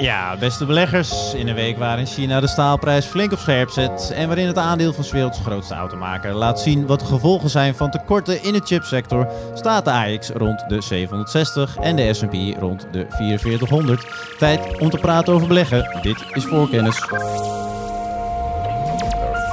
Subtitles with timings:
[0.00, 1.34] Ja, beste beleggers.
[1.34, 4.12] In een week waarin China de staalprijs flink op scherp zet.
[4.14, 7.74] En waarin het aandeel van 's werelds grootste automaker laat zien wat de gevolgen zijn
[7.74, 12.86] van tekorten in de chipsector, staat de AX rond de 760 en de SP rond
[12.90, 14.06] de 4400.
[14.38, 15.98] Tijd om te praten over beleggen.
[16.02, 16.96] Dit is voorkennis.
[16.96, 17.56] There are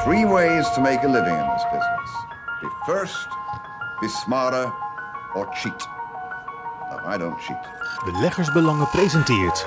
[0.03, 2.11] three ways to make a living in this business
[2.61, 3.27] be first,
[3.99, 4.73] be smarter,
[5.33, 5.87] or cheat.
[6.89, 7.67] No, I don't cheat.
[8.05, 9.65] Beleggersbelangen presenteert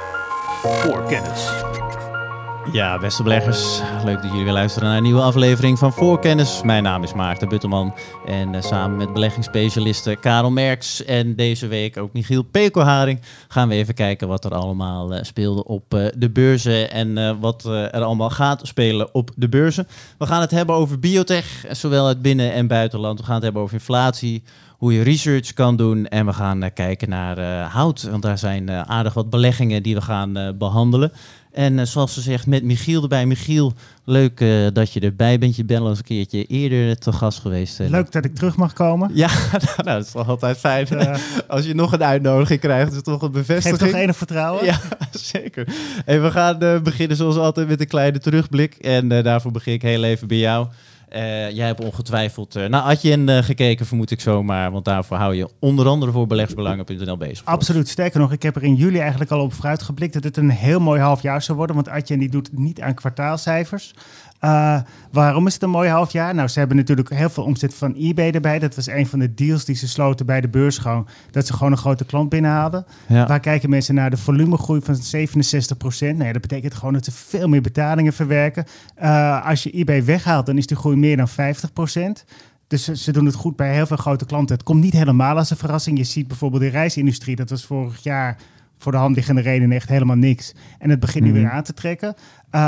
[0.63, 1.51] voor kennis.
[2.73, 3.81] Ja, beste beleggers.
[4.05, 6.63] Leuk dat jullie weer luisteren naar een nieuwe aflevering van Voorkennis.
[6.63, 7.95] Mijn naam is Maarten Butterman.
[8.27, 13.21] En eh, samen met beleggingsspecialisten Karel Merks en deze week ook Michiel Pekelharing...
[13.49, 16.91] gaan we even kijken wat er allemaal eh, speelde op eh, de beurzen...
[16.91, 19.89] en wat er allemaal gaat spelen op de beurzen.
[20.19, 23.19] We gaan het hebben over biotech, zowel het binnen- en buitenland.
[23.19, 24.43] We gaan het hebben over inflatie
[24.79, 26.07] hoe je research kan doen.
[26.07, 29.83] En we gaan eh, kijken naar eh, hout, want daar zijn eh, aardig wat beleggingen
[29.83, 31.13] die we gaan eh, behandelen.
[31.53, 33.27] En zoals ze zegt, met Michiel erbij.
[33.27, 33.73] Michiel,
[34.05, 35.57] leuk dat je erbij bent.
[35.57, 37.79] Je bent al eens een keertje eerder te gast geweest.
[37.79, 39.11] Leuk dat ik terug mag komen.
[39.15, 39.29] Ja,
[39.85, 40.87] nou, dat is toch altijd fijn.
[41.49, 43.91] Als je nog een uitnodiging krijgt, is het toch een geeft bevestiging.
[43.91, 44.65] toch enig vertrouwen?
[44.65, 44.81] Ja,
[45.33, 45.69] zeker.
[46.05, 48.75] En we gaan beginnen zoals altijd met een kleine terugblik.
[48.75, 50.67] En daarvoor begin ik heel even bij jou.
[51.09, 54.71] Eh, jij hebt ongetwijfeld uh, naar Adyen eh, gekeken, vermoed ik zomaar.
[54.71, 57.45] Want daarvoor hou je onder andere voor beleggersbelangen.nl bezig.
[57.45, 57.89] Absoluut.
[57.89, 60.51] Sterker nog, ik heb er in juli eigenlijk al op vooruit geblikt dat het een
[60.51, 61.77] heel mooi halfjaar zou worden.
[61.77, 63.95] Want Adyen die doet niet aan kwartaalcijfers.
[64.45, 64.79] Uh,
[65.13, 66.35] waarom is het een mooi halfjaar?
[66.35, 68.59] Nou, ze hebben natuurlijk heel veel omzet van eBay erbij.
[68.59, 71.09] Dat was een van de deals die ze sloten bij de beurs gewoon.
[71.31, 72.87] Dat ze gewoon een grote klant binnenhaalden.
[73.07, 73.27] Ja.
[73.27, 76.19] Waar kijken mensen naar de volumegroei van 67 procent?
[76.19, 78.65] Nee, dat betekent gewoon dat ze veel meer betalingen verwerken.
[79.03, 82.25] Uh, als je eBay weghaalt, dan is die groei meer dan 50 procent.
[82.67, 84.57] Dus ze, ze doen het goed bij heel veel grote klanten.
[84.57, 85.99] Het komt niet helemaal als een verrassing.
[85.99, 87.37] Je ziet bijvoorbeeld de reisindustrie.
[87.37, 88.37] Dat was vorig jaar
[88.79, 90.53] voor de hand liggende redenen echt helemaal niks.
[90.79, 91.41] En het begint nu Mhm.
[91.41, 92.15] weer aan te trekken.
[92.55, 92.61] Uh,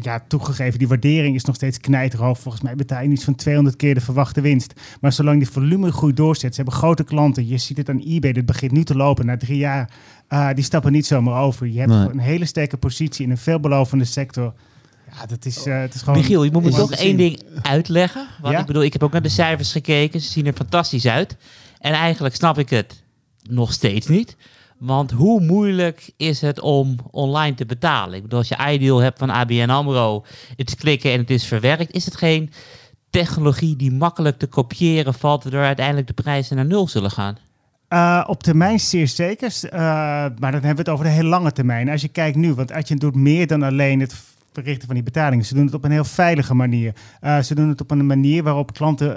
[0.00, 2.38] ja, toegegeven, die waardering is nog steeds knijterhoog.
[2.38, 4.72] Volgens mij betaal je iets van 200 keer de verwachte winst.
[5.00, 7.46] Maar zolang die volumegroei doorzet, ze hebben grote klanten.
[7.48, 9.90] Je ziet het aan eBay, dit begint nu te lopen na drie jaar.
[10.28, 11.66] Uh, die stappen niet zomaar over.
[11.66, 12.08] Je hebt Nee.
[12.08, 14.52] een hele sterke positie in een veelbelovende sector.
[15.12, 16.18] Ja, dat is, uh, het is gewoon...
[16.18, 18.26] Michiel, je moet me toch één ding uitleggen.
[18.40, 18.60] Want Ja?
[18.60, 20.20] ik bedoel, ik heb ook naar de cijfers gekeken.
[20.20, 21.36] Ze zien er fantastisch uit.
[21.78, 23.02] En eigenlijk snap ik het
[23.48, 24.36] nog steeds niet.
[24.80, 28.14] Want hoe moeilijk is het om online te betalen?
[28.14, 30.24] Ik bedoel, als je Ideal hebt van ABN AMRO,
[30.56, 31.92] het klikken en het is verwerkt.
[31.92, 32.50] Is het geen
[33.10, 37.36] technologie die makkelijk te kopiëren valt, waardoor uiteindelijk de prijzen naar nul zullen gaan?
[37.88, 39.54] Uh, op termijn zeer zeker.
[39.64, 41.88] Uh, maar dan hebben we het over de heel lange termijn.
[41.88, 44.14] Als je kijkt nu, want Adyen doet meer dan alleen het
[44.52, 45.44] verrichten van die betalingen.
[45.44, 46.94] Ze doen het op een heel veilige manier.
[47.20, 49.16] Uh, ze doen het op een manier waarop klanten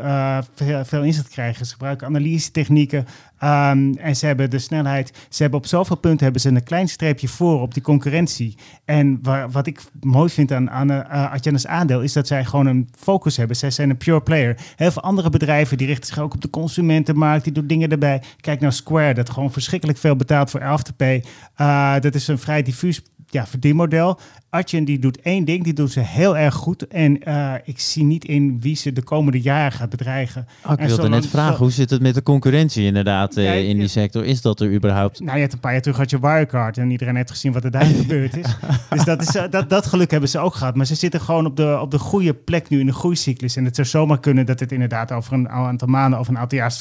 [0.85, 1.65] veel, inzicht krijgen.
[1.65, 3.05] Ze gebruiken analyse technieken
[3.43, 5.11] um, en ze hebben de snelheid.
[5.29, 8.57] Ze hebben op zoveel punten hebben ze een klein streepje voor op die concurrentie.
[8.85, 12.65] En waar, wat ik mooi vind aan, aan uh, Adyen's aandeel is dat zij gewoon
[12.65, 13.55] een focus hebben.
[13.55, 14.57] Zij zijn een pure player.
[14.75, 17.43] Heel veel andere bedrijven die richten zich ook op de consumentenmarkt.
[17.43, 18.21] Die doen dingen erbij.
[18.39, 21.23] Kijk naar Square, dat gewoon verschrikkelijk veel betaalt voor Afterpay.
[21.61, 23.01] Uh, dat is een vrij diffuus
[23.33, 24.19] ja, verdienmodel.
[24.49, 26.87] Adyen die doet één ding, die doen ze heel erg goed.
[26.87, 30.47] En uh, ik zie niet in wie ze de komende jaren gaat bedreigen.
[30.65, 33.43] Oh, ik en wilde net vragen, zo- hoe zit het met de concurrentie inderdaad eh,
[33.45, 34.25] Ja, in die sector?
[34.25, 35.19] Is dat er überhaupt?
[35.19, 37.63] Nou, je hebt een paar jaar terug had je Wirecard en iedereen heeft gezien wat
[37.63, 38.55] er daar gebeurd is.
[38.89, 40.75] Dus dat, is, eh, dat, dat geluk hebben ze ook gehad.
[40.75, 43.55] Maar ze zitten gewoon op de, op de goede plek nu in de groeicyclus.
[43.55, 46.57] En het zou zomaar kunnen dat het inderdaad over een aantal maanden of een aantal
[46.57, 46.73] jaar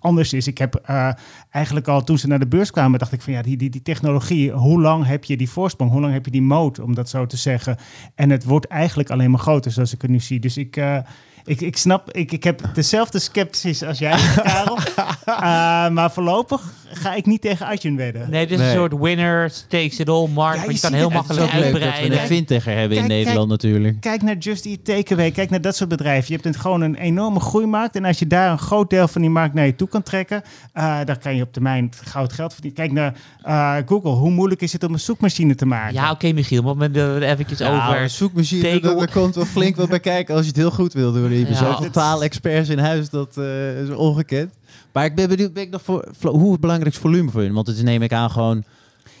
[0.00, 0.46] anders is.
[0.46, 1.10] Ik heb eh,
[1.50, 3.82] eigenlijk al toen ze naar de beurs kwamen, dacht ik van ja, die, die, die
[3.82, 5.90] technologie, hoe lang heb je die voorsprong?
[5.90, 7.76] Hoe lang heb je die moot, om dat zo te zeggen?
[8.14, 10.40] En het wordt eigenlijk alleen maar groter, zoals ik het nu zie.
[10.40, 10.98] Dus ik, uh,
[11.44, 14.78] ik, ik snap, ik, ik heb dezelfde sceptisch als jij, Karel.
[15.26, 18.30] uh, maar voorlopig ga ik niet tegen Adyen wedden.
[18.30, 18.74] Nee, dit is Nee.
[18.74, 20.58] een soort winner takes it all markt.
[20.58, 22.20] Ja, want je je kan heel makkelijk leuk dat we uitbreiden.
[22.20, 23.18] een Vintegger hebben in kijk.
[23.18, 24.00] Nederland natuurlijk.
[24.00, 26.24] Kijk naar Just Eat Takeaway, kijk naar dat soort bedrijven.
[26.26, 27.96] Je hebt een, gewoon een enorme groeimarkt.
[27.96, 30.42] En als je daar een groot deel van die markt naar je toe kan trekken,
[30.74, 32.78] uh, dan kan je op termijn goud geld verdienen.
[32.80, 33.14] Kijk naar
[33.46, 34.10] uh, Google.
[34.10, 35.94] Hoe moeilijk is het om een zoekmachine te maken?
[35.94, 38.00] Ja, oké Michiel, maar met de, eventjes Ja, over...
[38.02, 40.70] een zoekmachine, Take- daar, daar komt wel flink wat bij kijken als je het heel
[40.70, 41.30] goed wil doen.
[41.32, 41.54] Je hebt Ja.
[41.72, 44.52] zoveel taalexperts in huis, dat eh, is ongekend.
[44.92, 47.52] Maar ik ben benieuwd, ben ik nog voor, hoe belangrijk volume voor je?
[47.52, 48.64] Want het neem ik aan gewoon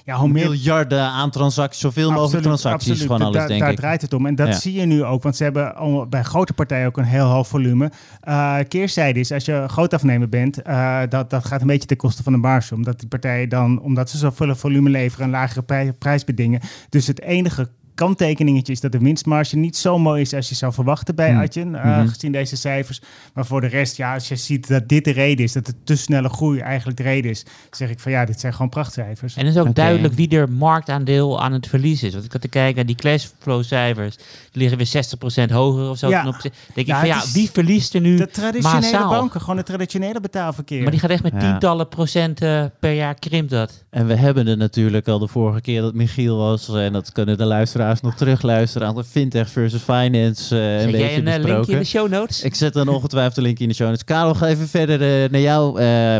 [0.04, 3.00] ja hoe meer miljarden aan transacties, zoveel mogelijk transacties, absoluut.
[3.10, 3.76] gewoon alles Daar- denk daar ik.
[3.76, 4.26] draait het om.
[4.26, 4.52] En dat Ja.
[4.54, 7.90] zie je nu ook, want ze hebben bij grote partijen ook een heel hoog volume.
[8.28, 11.96] Uh, keerzijde is, als je groot afnemer bent, uh, dat, dat gaat een beetje ten
[11.96, 12.74] koste van de marge.
[12.74, 16.60] Omdat die partijen dan, omdat ze zoveel volume leveren, een lagere prij- prijs bedingen.
[16.88, 17.68] Dus het enige
[18.06, 21.40] kanttekeningetje is dat de winstmarge niet zo mooi is als je zou verwachten bij Hmm.
[21.40, 22.06] Adyen, eh, Mhm.
[22.08, 23.00] gezien deze cijfers.
[23.34, 25.74] Maar voor de rest, ja, als je ziet dat dit de reden is, dat de
[25.84, 29.36] te snelle groei eigenlijk de reden is, zeg ik van ja, dit zijn gewoon prachtcijfers.
[29.36, 32.12] En het is ook duidelijk wie er marktaandeel aan het verlies is.
[32.12, 34.16] Want ik had te kijken naar die cashflow cijfers.
[34.16, 36.08] Die liggen weer 60% hoger of zo.
[36.08, 36.20] Ja.
[36.22, 39.10] ten opzichte- denk Ja, ik van het ja, wie verliest er nu de traditionele massaal?
[39.10, 40.82] banken, gewoon het traditionele betaalverkeer.
[40.82, 41.38] Maar die gaat echt met Ja.
[41.38, 43.84] tientallen procenten per jaar krimpt dat.
[43.90, 46.68] En we hebben er natuurlijk al de vorige keer dat Michiel was.
[46.68, 50.56] eh, En dat kunnen de luisteraars nog terugluisteren aan de Fintech versus Finance.
[50.56, 51.54] een Zet beetje jij een eh, besproken.
[51.54, 52.42] linkje in de show notes?
[52.42, 54.04] Ik zet dan ongetwijfeld een linkje in de show notes.
[54.04, 55.72] Karel, ga even verder eh, naar jou.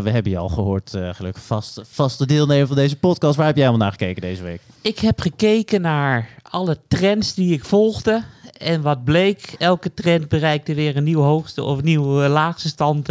[0.03, 3.35] We hebben je al gehoord, eh, gelukkig vast, vaste deelnemer van deze podcast.
[3.35, 4.61] Waar heb jij allemaal naar gekeken deze week?
[4.81, 8.23] Ik heb gekeken naar alle trends die ik volgde.
[8.57, 13.09] En wat bleek, elke trend bereikte weer een nieuw hoogste of nieuw eh, laagste stand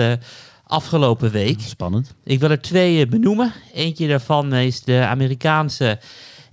[0.66, 1.60] afgelopen week.
[1.60, 2.14] Spannend.
[2.24, 3.52] Ik wil er twee benoemen.
[3.74, 5.98] Eentje daarvan is de Amerikaanse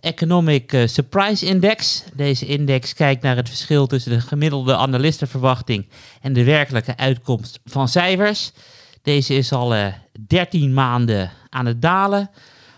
[0.07, 2.04] Economic eh, Surprise Index.
[2.13, 5.86] Deze index kijkt naar het verschil tussen de gemiddelde analistenverwachting
[6.21, 8.51] en de werkelijke uitkomst van cijfers.
[9.01, 9.86] Deze is al eh
[10.27, 12.30] 13 maanden aan het dalen.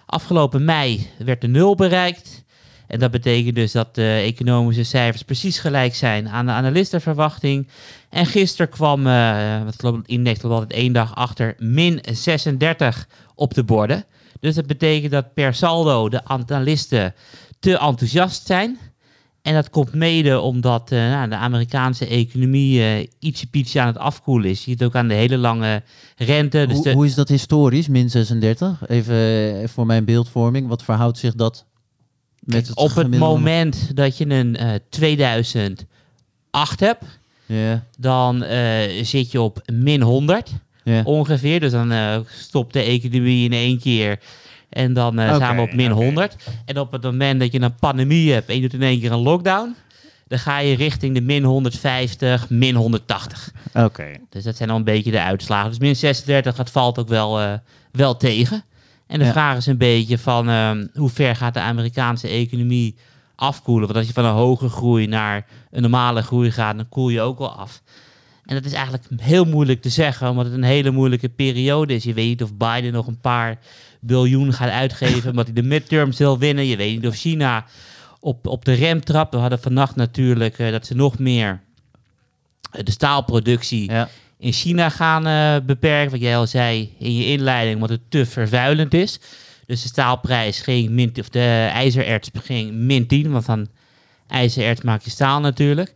[0.05, 2.43] Afgelopen mei werd de nul bereikt.
[2.87, 7.67] En dat betekent dus dat de economische cijfers precies gelijk zijn aan de analistenverwachting.
[8.09, 13.63] En gisteren kwam, eh wat de index altijd één dag achter, min 36 op de
[13.63, 14.05] borden.
[14.39, 17.13] Dus dat betekent dat per saldo de analisten
[17.59, 18.77] te enthousiast zijn.
[19.41, 23.97] En dat komt mede omdat eh, nou, de Amerikaanse economie eh ietsje pietje aan het
[23.97, 24.57] afkoelen is.
[24.57, 25.83] Je ziet het ook aan de hele lange
[26.15, 26.65] rente.
[26.65, 28.87] Dus hoe, de, hoe is dat historisch, min 36?
[28.87, 30.67] Even eh, voor mijn beeldvorming.
[30.67, 31.65] Wat verhoudt zich dat
[32.39, 37.05] met het op het moment dat je een eh 2008 hebt,
[37.97, 38.43] dan
[39.01, 40.51] zit je op min 100
[41.03, 41.59] ongeveer.
[41.59, 44.19] Dus dan eh, stopt de economie in één keer.
[44.69, 46.03] En dan Oké, zijn we op min oké.
[46.03, 46.35] 100.
[46.65, 49.11] En op het moment dat je een pandemie hebt en je doet in één keer
[49.11, 49.75] een lockdown,
[50.27, 53.51] dan ga je richting de min 150, min 180.
[53.73, 54.07] Oké.
[54.29, 55.69] Dus dat zijn al een beetje de uitslagen.
[55.69, 57.53] Dus min 36, dat valt ook wel, eh,
[57.91, 58.63] wel tegen.
[59.07, 59.31] En de Ja.
[59.31, 62.95] vraag is een beetje van ehm, hoe ver gaat de Amerikaanse economie
[63.35, 63.85] afkoelen?
[63.85, 67.21] Want als je van een hoge groei naar een normale groei gaat, dan koel je
[67.21, 67.81] ook wel af.
[68.49, 72.03] En dat is eigenlijk heel moeilijk te zeggen, omdat het een hele moeilijke periode is.
[72.03, 73.57] Je weet niet of Biden nog een paar
[73.99, 76.65] biljoen gaat uitgeven, omdat hij de midterms wil winnen.
[76.65, 77.65] Je weet niet of China
[78.19, 79.33] op, op de rem trapt.
[79.33, 81.61] We hadden vannacht natuurlijk eh, dat ze nog meer
[82.71, 84.09] eh, de staalproductie Ja.
[84.37, 86.11] in China gaan eh, beperken.
[86.11, 89.19] Wat jij al zei in je inleiding, omdat het te vervuilend is.
[89.65, 93.67] Dus de staalprijs ging min, of de ijzererts ging min 10, want van
[94.27, 95.93] ijzererts maak je staal natuurlijk.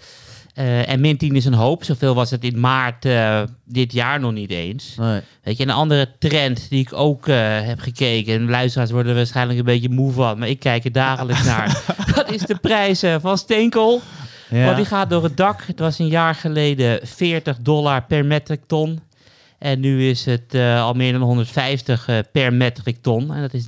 [0.53, 1.83] Eh, en min 10 is een hoop.
[1.83, 4.95] Zoveel was het in maart eh, dit jaar nog niet eens.
[4.97, 5.21] Nee.
[5.44, 9.17] Weet je, een andere trend die ik ook eh, heb gekeken, en luisteraars worden er
[9.17, 11.83] waarschijnlijk een beetje moe van, maar ik kijk er dagelijks naar.
[12.15, 14.01] Dat is de prijs van steenkool.
[14.50, 14.65] Ja.
[14.65, 15.63] Want die gaat door het dak.
[15.65, 19.00] Het was een jaar geleden 40 dollar per metric ton.
[19.63, 23.33] En nu is het al meer dan 150 eh, per metric ton.
[23.33, 23.67] En dat is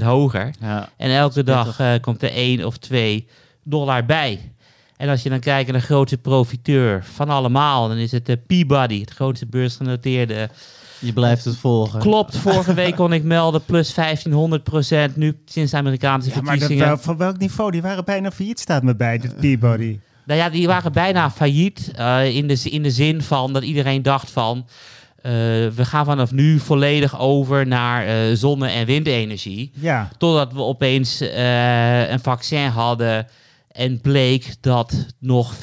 [0.00, 0.50] 300% hoger.
[0.60, 0.88] Ja.
[0.96, 3.28] En elke dag komt er 1 of 2
[3.62, 4.52] dollar bij.
[4.96, 8.36] En als je dan kijkt naar de grootste profiteur van allemaal, dan is het de
[8.36, 10.48] Peabody, het grootste beursgenoteerde.
[10.98, 12.00] Je blijft het volgen.
[12.00, 13.96] Klopt, vorige week kon ik melden plus 1500%
[15.14, 16.86] nu sinds de Amerikaanse Ja, maar dat, verkiezingen.
[16.86, 17.70] wel, van welk niveau?
[17.70, 19.98] Die waren bijna failliet, staat me bij, de Peabody.
[20.24, 21.90] Nou ja, die waren bijna failliet.
[21.96, 24.66] eh, in, de, in de zin van dat iedereen dacht van...
[25.22, 25.32] eh,
[25.74, 29.70] we gaan vanaf nu volledig over naar eh, zonne- en windenergie.
[29.74, 33.26] Ja, Totdat we opeens eh, een vaccin hadden...
[33.76, 35.58] En bleek dat nog 40%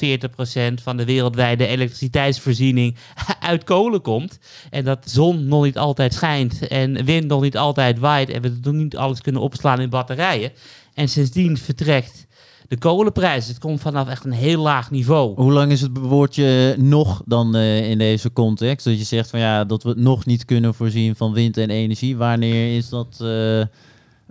[0.82, 2.96] van de wereldwijde elektriciteitsvoorziening
[3.40, 4.38] uit kolen komt.
[4.70, 8.28] En dat zon nog niet altijd schijnt en wind nog niet altijd waait.
[8.28, 10.52] En we nog niet alles kunnen opslaan in batterijen.
[10.94, 12.26] En sindsdien vertrekt
[12.68, 13.46] de kolenprijs.
[13.46, 15.34] Het komt vanaf echt een heel laag niveau.
[15.34, 18.84] Hoe lang is het woordje nog dan eh, in deze context?
[18.84, 21.70] Dat je zegt van ja, dat we het nog niet kunnen voorzien van wind en
[21.70, 22.16] energie.
[22.16, 23.62] Wanneer is dat, eh,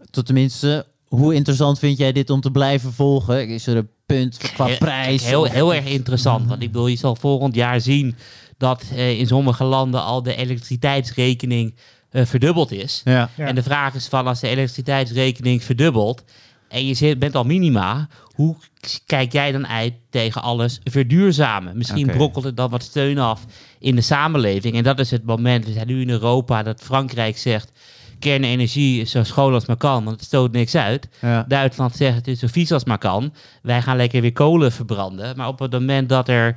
[0.10, 3.48] tot tenminste, hoe interessant vind jij dit om te blijven volgen?
[3.48, 5.25] Is er een punt qua Heel- prijs?
[5.25, 6.48] Heel, heel erg interessant.
[6.48, 8.15] Want ik bedoel, je zal volgend jaar zien
[8.58, 11.75] dat eh, in sommige landen al de elektriciteitsrekening
[12.10, 13.01] eh, verdubbeld is.
[13.03, 13.29] Ja.
[13.36, 13.48] Ja.
[13.48, 16.24] En de vraag is van als de elektriciteitsrekening verdubbelt
[16.74, 18.55] en je zit, bent al minima, hoe
[19.05, 21.77] kijk jij dan uit tegen alles verduurzamen?
[21.77, 23.46] Misschien brokkelt het dan wat steun af
[23.79, 24.75] in de samenleving.
[24.75, 25.65] En dat is het moment.
[25.65, 27.72] We zijn nu in Europa dat Frankrijk zegt
[28.24, 31.10] kernenergie zo schoon als maar kan, want het stoot niks uit.
[31.22, 31.46] Ja.
[31.48, 33.34] Duitsland zegt het is zo vies als maar kan.
[33.62, 35.38] Wij gaan lekker weer kolen verbranden.
[35.38, 36.56] Maar op het moment dat er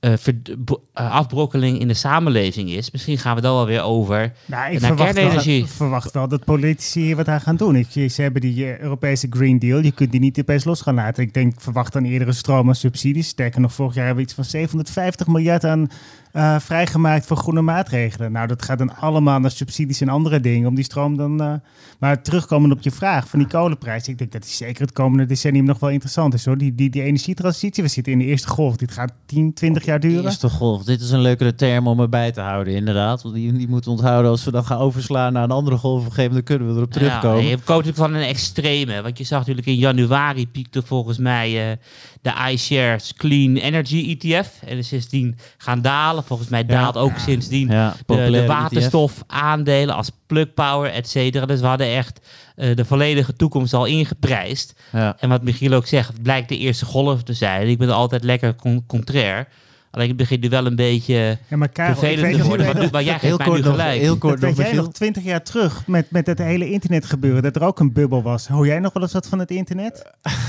[0.00, 2.90] eh, eh, afbrokkeling in de samenleving is.
[2.90, 5.66] Misschien gaan we dan wel weer over Nou, ik naar verwacht wel, kernenergie.
[5.66, 7.76] verwacht wel dat politici hier wat aan gaan doen.
[7.76, 10.94] Ik, ze hebben die eh, Europese Green Deal, je kunt die niet opeens los gaan
[10.94, 11.22] laten.
[11.22, 13.28] Ik denk, verwacht dan eerder een stroom aan subsidies.
[13.28, 15.88] Sterker nog, vorig jaar hebben we iets van 750 miljard aan
[16.32, 18.32] eh, vrijgemaakt voor groene maatregelen.
[18.32, 21.42] Nou, dat gaat dan allemaal naar subsidies en andere dingen om die stroom dan...
[21.42, 21.52] eh,
[21.98, 25.26] maar terugkomend op je vraag van die kolenprijs, ik denk dat die zeker het komende
[25.26, 26.58] decennium nog wel interessant is hoor.
[26.58, 30.00] Die, die, die energietransitie, we zitten in de eerste golf, dit gaat 10, 20 jaar
[30.00, 30.24] duren.
[30.24, 30.84] Eerste golf.
[30.84, 33.22] Dit is een leukere term om erbij te houden, inderdaad.
[33.22, 35.98] Want die, die moeten we onthouden als we dan gaan overslaan naar een andere golf.
[35.98, 37.42] Op een gegeven moment kunnen we erop terugkomen.
[37.42, 39.02] Ja, je koopt natuurlijk van een extreme.
[39.02, 41.76] Want je zag natuurlijk in januari piekte volgens mij eh,
[42.22, 44.48] de iShares Clean Energy ETF.
[44.66, 46.24] En is sindsdien gaan dalen.
[46.24, 51.46] Volgens mij daalt ook sindsdien Ja, de, de populaire waterstofaandelen als plug power, et cetera.
[51.46, 52.20] Dus we hadden echt
[52.56, 54.74] eh, de volledige toekomst al ingeprijsd.
[54.92, 55.16] Ja.
[55.18, 57.68] En wat Michiel ook zegt, het blijkt de eerste golf te zijn.
[57.68, 59.48] Ik ben altijd lekker con- contrair.
[59.90, 62.66] Alleen het begint nu wel een beetje Ja, maar Karel, vervelend te nog- worden.
[62.66, 64.00] Maar, nog- maar jij geeft Heel mij nu kort nog, gelijk.
[64.00, 67.04] heel kort Dat nog, weet jij nog twintig jaar terug met, met het hele internet
[67.06, 68.46] gebeuren, dat er ook een bubbel was.
[68.48, 70.02] Hoor jij nog wel eens wat van het internet?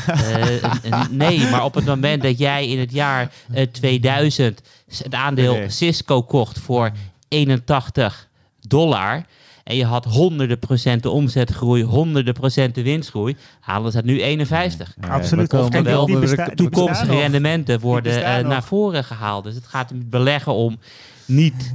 [0.07, 4.62] Eh, eh, nee, maar op het moment dat jij in het jaar eh, 2000
[4.98, 5.57] het aandeel.
[5.67, 6.91] Cisco kocht voor
[7.27, 8.27] 81
[8.67, 9.24] dollar.
[9.63, 13.36] En je had honderden procenten omzetgroei, honderden procenten winstgroei.
[13.60, 14.96] Halen ze het nu 51.
[15.01, 15.48] Ja, Absoluut.
[15.70, 18.48] Kijk, wel die de- besta- Toekomstige rendementen worden eh, nog.
[18.48, 19.44] naar voren gehaald.
[19.44, 20.80] Dus het gaat beleggen om
[21.25, 21.74] niet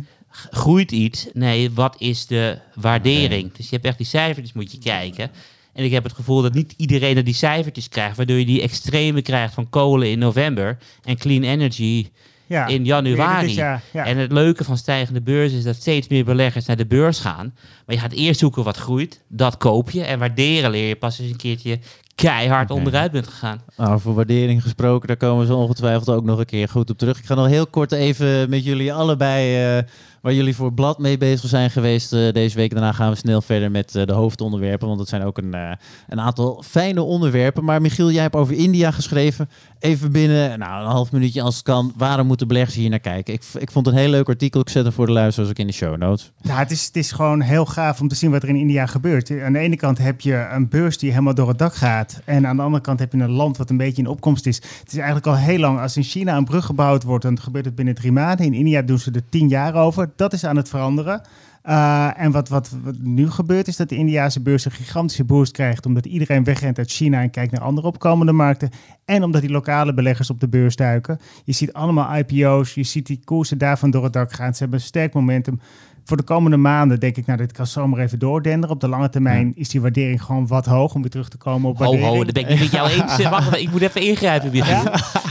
[0.51, 1.27] groeit iets.
[1.33, 3.53] Nee, wat is de waardering?
[3.53, 5.31] Dus je hebt echt die cijfertjes moet je kijken.
[5.73, 8.17] En ik heb het gevoel dat niet iedereen die cijfertjes krijgt.
[8.17, 10.79] Waardoor je die extreme krijgt van kolen in november.
[11.05, 12.07] En clean energy
[12.47, 13.53] Ja, in januari.
[13.53, 14.05] jaar, ja.
[14.05, 17.55] En het leuke van stijgende beurs is dat steeds meer beleggers naar de beurs gaan.
[17.87, 19.23] Maar je gaat eerst zoeken wat groeit.
[19.29, 20.03] Dat koop je.
[20.05, 21.79] En waarderen leer je pas als je een keertje
[22.15, 23.61] keihard onderuit bent gegaan.
[23.77, 27.19] Nou, over waardering gesproken, daar komen zo ongetwijfeld ook nog een keer goed op terug.
[27.19, 29.85] Ik ga nog heel kort even met jullie allebei, eh,
[30.27, 32.71] waar jullie voor blad mee bezig zijn geweest eh, deze week.
[32.71, 35.71] Daarna gaan we snel verder met eh, de hoofdonderwerpen, want het zijn ook een, eh,
[36.09, 37.65] een aantal fijne onderwerpen.
[37.65, 39.49] Maar Michiel, jij hebt over India geschreven.
[39.87, 41.93] Even binnen nou, een half minuutje als het kan.
[41.97, 43.35] Waarom moeten beleggers hier naar kijken?
[43.35, 44.61] Ik, ik vond het een heel leuk artikel.
[44.61, 46.33] Ik zet hem voor de luisteraars ook in de show notes.
[46.49, 49.31] Het, is, het is gewoon heel gaaf om te zien wat er in India gebeurt.
[49.41, 52.21] Aan de ene kant heb je een beurs die helemaal door het dak gaat.
[52.25, 54.57] En aan de andere kant heb je een land wat een beetje in opkomst is.
[54.57, 55.81] Het is eigenlijk al heel lang.
[55.81, 58.47] Als in China een brug gebouwd wordt, dan gebeurt het binnen drie maanden.
[58.47, 60.11] In India doen ze er tien jaar over.
[60.17, 61.23] Dat is aan het veranderen.
[61.69, 62.71] Uh, en wat, wat,
[63.01, 65.87] nu gebeurt is dat de Indiase beurs een gigantische boost krijgt.
[65.87, 68.71] Omdat iedereen wegrent uit China en kijkt naar andere opkomende markten.
[69.05, 71.19] En omdat die lokale beleggers op de beurs duiken.
[71.45, 74.53] Je ziet allemaal IPO's, je ziet die koersen daarvan door het dak gaan.
[74.53, 75.61] Ze hebben een sterk momentum.
[76.07, 78.75] Voor de komende maanden denk ik, nou, dit kan zomaar even doordenderen.
[78.75, 81.71] Op de lange termijn is die waardering gewoon wat hoog om weer terug te komen
[81.71, 82.07] op waardering.
[82.07, 83.23] Ho, ho, dat ben ik niet met jou eens.
[83.29, 84.51] Wacht even, ik moet even ingrijpen.
[84.51, 84.83] Michiel.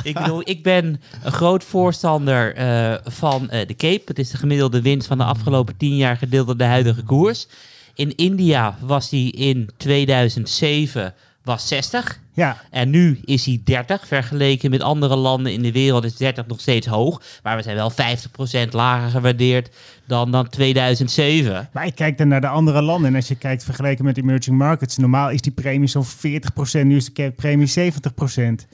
[0.03, 4.01] Ik bedoel, ik ben een groot voorstander uh, van uh, de Cape.
[4.05, 7.48] Het is de gemiddelde winst van de afgelopen tien jaar gedeeld door de huidige koers.
[7.94, 11.13] In India was die in 2007
[11.44, 12.20] was 60.
[12.36, 12.62] Ja.
[12.70, 14.08] En nu is hij 30.
[14.08, 17.22] Vergeleken met andere landen in de wereld is 30 nog steeds hoog.
[17.44, 19.70] Maar we zijn wel 50% lager gewaardeerd
[20.08, 21.70] dan, dan 2007.
[21.74, 23.10] Maar ik kijk dan naar de andere landen.
[23.10, 26.08] En als je kijkt vergeleken met emerging markets, normaal is die premie zo'n 40%.
[26.84, 28.68] Nu is de premie 70%.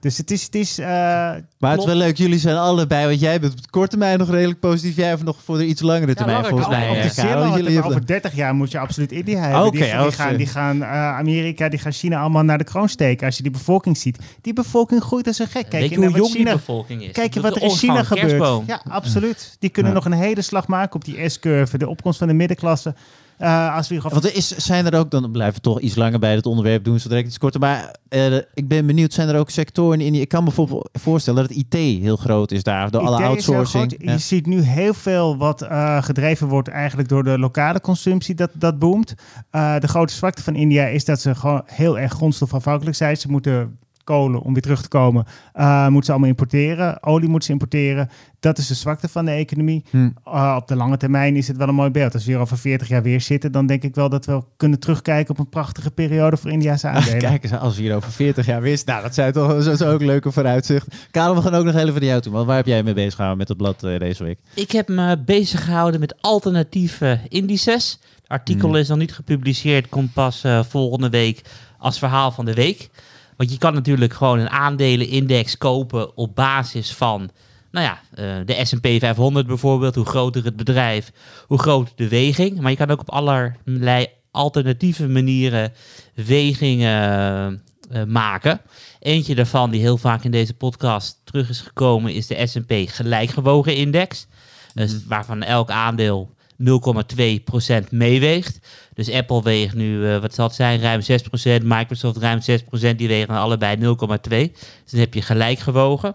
[0.00, 0.42] Dus het is...
[0.44, 3.62] Het is uh, maar het is wel leuk, jullie zijn allebei, want jij bent op
[3.62, 4.96] de korte termijn nog redelijk positief.
[4.96, 6.88] Jij hebt nog voor de iets langere termijn ja, volgens mij.
[6.88, 9.60] Op de zeer lange termijn, over 30 jaar moet je absoluut India hebben.
[9.60, 12.88] Okay, die, die, gaan, die gaan uh, Amerika, die gaan China allemaal naar de kroon
[12.88, 13.26] steken.
[13.26, 14.18] Als je die bevolking ziet.
[14.40, 15.68] Die bevolking groeit als een gek.
[15.68, 17.12] Kijk Weet je hoe jong China, die bevolking is?
[17.12, 18.26] Kijk je wat er in China gebeurt.
[18.26, 18.64] Kerstboom.
[18.66, 19.56] Ja, absoluut.
[19.58, 19.98] Die kunnen ja.
[19.98, 21.78] nog een hele slag maken op die S-curve.
[21.78, 22.94] De opkomst van de middenklasse.
[23.38, 26.18] Uh, als we Want er is, zijn er ook, dan blijven we toch iets langer
[26.18, 27.60] bij het onderwerp doen, zo direct iets korter.
[27.60, 30.22] Maar uh, ik ben benieuwd, zijn er ook sectoren in India?
[30.22, 33.94] Ik kan me bijvoorbeeld voorstellen dat IT heel groot is daar, door IT alle outsourcing.
[33.98, 34.12] Ja.
[34.12, 38.50] Je ziet nu heel veel wat uh, gedreven wordt eigenlijk door de lokale consumptie, dat,
[38.54, 39.14] dat boomt.
[39.50, 43.16] De grote zwakte van India is dat ze gewoon heel erg grondstofafhankelijk zijn.
[43.16, 45.24] Ze moeten kolen om weer terug te komen,
[45.54, 47.02] uh, moeten ze allemaal importeren.
[47.02, 48.08] Olie moeten ze importeren.
[48.40, 49.84] Dat is de zwakte van de economie.
[49.90, 50.10] Hm.
[50.26, 52.14] Uh, op de lange termijn is het wel een mooi beeld.
[52.14, 54.80] Als we hier over 40 jaar weer zitten, dan denk ik wel dat we kunnen
[54.80, 57.18] terugkijken op een prachtige periode voor Indiase aandelen.
[57.18, 59.92] Kijk eens, als we hier over 40 jaar wist, nou, dat zijn toch zo, zo
[59.92, 60.86] ook leuke vooruitzicht.
[61.10, 62.32] Karel, we gaan ook nog even naar jou toe.
[62.32, 64.38] Want waar heb jij mee bezig gehouden met het blad uh, deze week?
[64.54, 67.98] Ik heb me bezig gehouden met alternatieve indices.
[68.16, 68.76] Het artikel hm.
[68.76, 71.42] is nog niet gepubliceerd, komt pas uh, volgende week
[71.78, 72.90] als verhaal van de week.
[73.38, 77.30] Want je kan natuurlijk gewoon een aandelenindex kopen op basis van,
[77.70, 78.00] nou ja,
[78.38, 79.94] uh, de S&P 500 bijvoorbeeld.
[79.94, 81.12] Hoe groter het bedrijf,
[81.46, 82.60] hoe groter de weging.
[82.60, 85.72] Maar je kan ook op allerlei alternatieve manieren
[86.14, 88.60] wegingen eh, maken.
[89.00, 93.74] Eentje daarvan, die heel vaak in deze podcast terug is gekomen, is de S&P gelijkgewogen
[93.74, 94.26] index.
[94.74, 98.58] Dus waarvan elk aandeel 0,2% meeweegt.
[98.94, 101.64] Dus Apple weegt nu, eh, wat zal het zijn, ruim 6%.
[101.64, 102.98] Microsoft ruim 6%.
[102.98, 104.52] Die wegen allebei 0,2.
[104.82, 106.14] Dus dan heb je gelijk gewogen.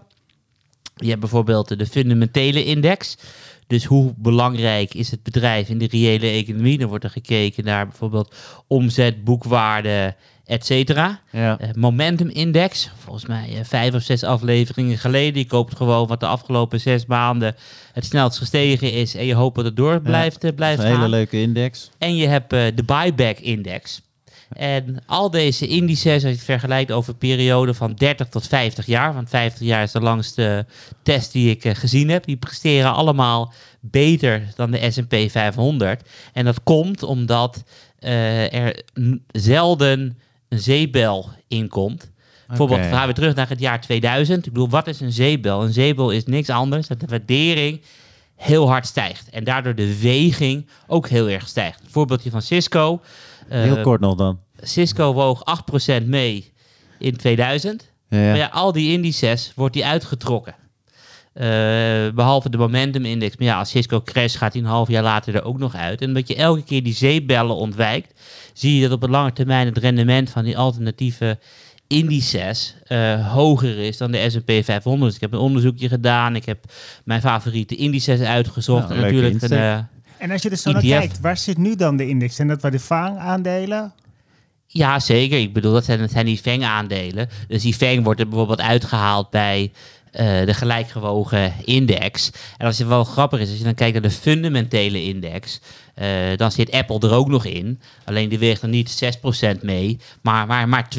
[0.94, 3.16] Je hebt bijvoorbeeld de fundamentele index.
[3.66, 6.78] Dus hoe belangrijk is het bedrijf in de reële economie?
[6.78, 8.34] Dan wordt er gekeken naar bijvoorbeeld
[8.66, 11.20] omzet, boekwaarde, et cetera.
[11.30, 11.58] Ja.
[11.58, 15.38] Eh, Momentum Index, volgens mij eh, vijf of zes afleveringen geleden.
[15.38, 17.56] Je koopt gewoon wat de afgelopen zes maanden
[17.92, 19.14] het snelst gestegen is.
[19.14, 21.10] En je hoopt dat het door blijft, eh, blijft een hele gaan.
[21.10, 21.90] leuke index.
[21.98, 24.02] En je hebt eh, de buyback index.
[24.54, 28.86] En al deze indices, als je het vergelijkt over een periode van 30 tot 50
[28.86, 30.66] jaar, want 50 jaar is de langste
[31.02, 36.08] test die ik eh, gezien heb, die presteren allemaal beter dan de S&P 500.
[36.32, 37.64] En dat komt omdat
[37.98, 38.82] eh, er
[39.32, 40.18] zelden
[40.54, 42.10] een zeebel in komt.
[42.46, 42.88] Bijvoorbeeld, Oké.
[42.88, 44.46] we gaan weer terug naar het jaar 2000.
[44.46, 45.62] Ik bedoel, wat is een zeebel?
[45.62, 47.80] Een zeebel is niks anders dan de waardering
[48.36, 49.28] heel hard stijgt.
[49.30, 51.80] En daardoor de weging ook heel erg stijgt.
[51.80, 53.00] Een voorbeeldje van Cisco.
[53.48, 54.40] Eh, Heel kort nog dan.
[54.60, 55.42] Cisco woog
[56.02, 56.52] 8% mee
[56.98, 57.90] in 2000.
[58.08, 58.18] Ja.
[58.18, 60.54] Maar ja, al die indices wordt die uitgetrokken.
[61.34, 61.46] Eh,
[62.14, 63.36] behalve de momentum index.
[63.36, 66.00] Maar ja, als Cisco crash gaat hij een half jaar later er ook nog uit.
[66.00, 68.20] En omdat je elke keer die zeebellen ontwijkt,
[68.52, 71.38] zie je dat op de lange termijn het rendement van die alternatieve
[71.86, 75.04] indices eh, hoger is dan de S&P 500.
[75.04, 76.36] Dus ik heb een onderzoekje gedaan.
[76.36, 76.64] Ik heb
[77.04, 78.88] mijn favoriete indices uitgezocht.
[78.88, 79.78] Nou, en natuurlijk een, eh,
[80.18, 80.98] En als je er zo naar ETF.
[80.98, 82.34] kijkt, waar zit nu dan de index?
[82.34, 83.92] Zijn dat waar de FAANG-aandelen?
[84.66, 85.38] Ja, zeker.
[85.38, 87.28] Ik bedoel, dat zijn, dat zijn die FANG-aandelen.
[87.48, 89.72] Dus die FANG wordt er bijvoorbeeld uitgehaald bij
[90.14, 92.30] eh, de gelijkgewogen index.
[92.56, 95.60] En als het wel grappig is, als je dan kijkt naar de fundamentele index,
[95.94, 97.80] eh, dan zit Apple er ook nog in.
[98.04, 99.04] Alleen die weegt er niet
[99.58, 100.88] 6% mee, maar, maar, maar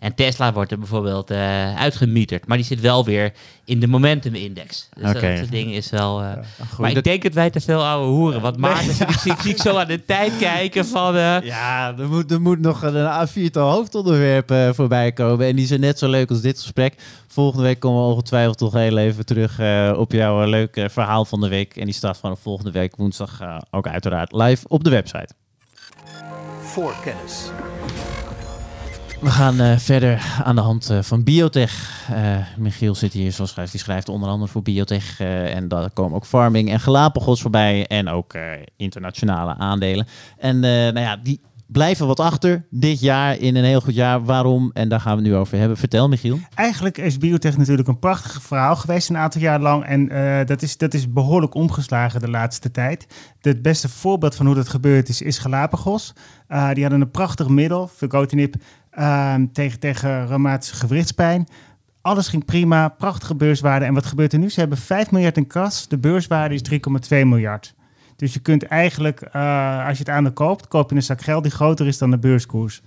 [0.00, 2.46] En Tesla wordt er bijvoorbeeld eh, uitgemieterd.
[2.46, 3.32] Maar die zit wel weer
[3.64, 4.88] in de momentum index.
[4.94, 6.20] Dus dat soort dingen is wel...
[6.22, 6.32] eh,
[6.68, 8.40] Goed, maar ik denk dat wij te veel ouwe hoeren.
[8.40, 11.14] Wat Maarten, ik, zie, ik zie ik zo aan de tijd kijken van...
[11.14, 15.46] Ja, er moet, er moet nog een A4-tal hoofdonderwerpen eh, voorbij komen.
[15.46, 16.94] En die zijn net zo leuk als dit gesprek.
[17.26, 19.60] Volgende week komen we ongetwijfeld toch heel even terug
[19.96, 21.76] op jouw leuke verhaal van de week.
[21.76, 23.40] En die staat vanaf volgende week woensdag
[23.86, 25.34] ook uiteraard live op de website.
[26.60, 27.50] Voor kennis.
[29.20, 32.06] We gaan eh, verder aan de hand eh, van biotech.
[32.10, 35.20] Eh, Michiel zit hier, zoals schrijft, die schrijft onder andere voor biotech.
[35.20, 37.86] en daar komen ook farming en Galapagos voorbij.
[37.86, 38.34] En ook
[38.76, 40.06] internationale aandelen.
[40.38, 41.40] En nou ja, die
[41.72, 44.24] blijven wat achter dit jaar in een heel goed jaar.
[44.24, 44.70] Waarom?
[44.72, 45.76] En daar gaan we nu over hebben.
[45.76, 46.38] Vertel, Michiel.
[46.54, 49.84] Eigenlijk is biotech natuurlijk een prachtig verhaal geweest een aantal jaar lang.
[49.84, 53.06] En eh, dat, is, dat is behoorlijk omgeslagen de laatste tijd.
[53.40, 56.12] Het beste voorbeeld van hoe dat gebeurd is, is Galapagos.
[56.46, 58.54] Eh, die hadden een prachtig middel, vergotinib,
[58.90, 61.46] ehm, tegen, tegen reumatische gewrichtspijn.
[62.00, 63.84] Alles ging prima, prachtige beurswaarde.
[63.84, 64.50] En wat gebeurt er nu?
[64.50, 65.88] Ze hebben 5 miljard in kas.
[65.88, 67.74] De beurswaarde is 3,2 miljard.
[68.22, 71.42] Dus je kunt eigenlijk, eh, als je het aandeel koopt, koop je een zak geld
[71.42, 72.82] die groter is dan de beurskoers.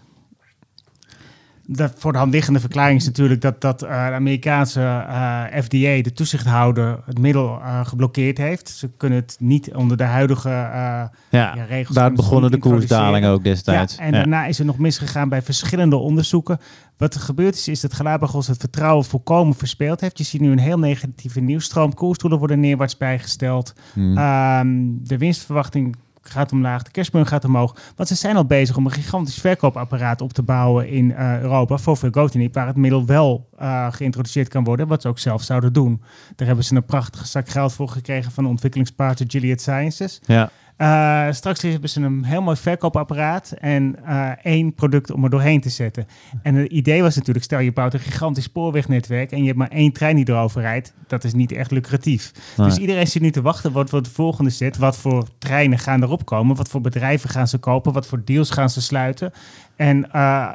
[1.68, 6.02] De voor de hand liggende verklaring is natuurlijk dat, dat eh, de Amerikaanse eh, FDA,
[6.02, 8.70] de toezichthouder, het middel eh, geblokkeerd heeft.
[8.70, 12.98] Ze kunnen het niet onder de huidige Ja, Ja, regels daar begonnen de introduceren.
[12.98, 13.96] koersdaling ook destijds.
[13.96, 16.60] ja, en daarna is er nog misgegaan bij verschillende onderzoeken.
[16.98, 20.18] Wat er gebeurd is, is dat Galapagos het vertrouwen volkomen verspeeld heeft.
[20.18, 21.94] Je ziet nu een heel negatieve nieuwsstroom.
[21.94, 23.74] Koersdoelen worden neerwaarts bijgesteld.
[23.94, 24.18] Hmm.
[24.18, 24.68] Ehm,
[25.04, 25.96] de winstverwachting
[26.30, 27.76] gaat omlaag, de cashburn gaat omhoog.
[27.96, 31.78] Want ze zijn al bezig om een gigantisch verkoopapparaat op te bouwen in eh, Europa
[31.78, 35.74] voor Vergotinib, waar het middel wel eh, geïntroduceerd kan worden, wat ze ook zelf zouden
[35.74, 36.02] doen.
[36.36, 40.22] Daar hebben ze een prachtige zak geld voor gekregen van de ontwikkelingspartner Gilead Sciences.
[40.26, 40.52] ja.
[40.78, 45.62] Eh, straks hebben ze een heel mooi verkoopapparaat en eh, één product om er doorheen
[45.62, 46.08] te zetten.
[46.42, 49.70] En het idee was natuurlijk, stel je bouwt een gigantisch spoorwegnetwerk en je hebt maar
[49.70, 50.94] één trein die erover rijdt.
[51.08, 52.32] Dat is niet echt lucratief.
[52.58, 52.68] Nee.
[52.68, 54.78] Dus iedereen zit nu te wachten wat wordt de volgende zet.
[54.78, 56.56] Wat voor treinen gaan erop komen?
[56.56, 57.94] Wat voor bedrijven gaan ze kopen?
[57.94, 59.32] Wat voor deals gaan ze sluiten?
[59.76, 60.50] En eh,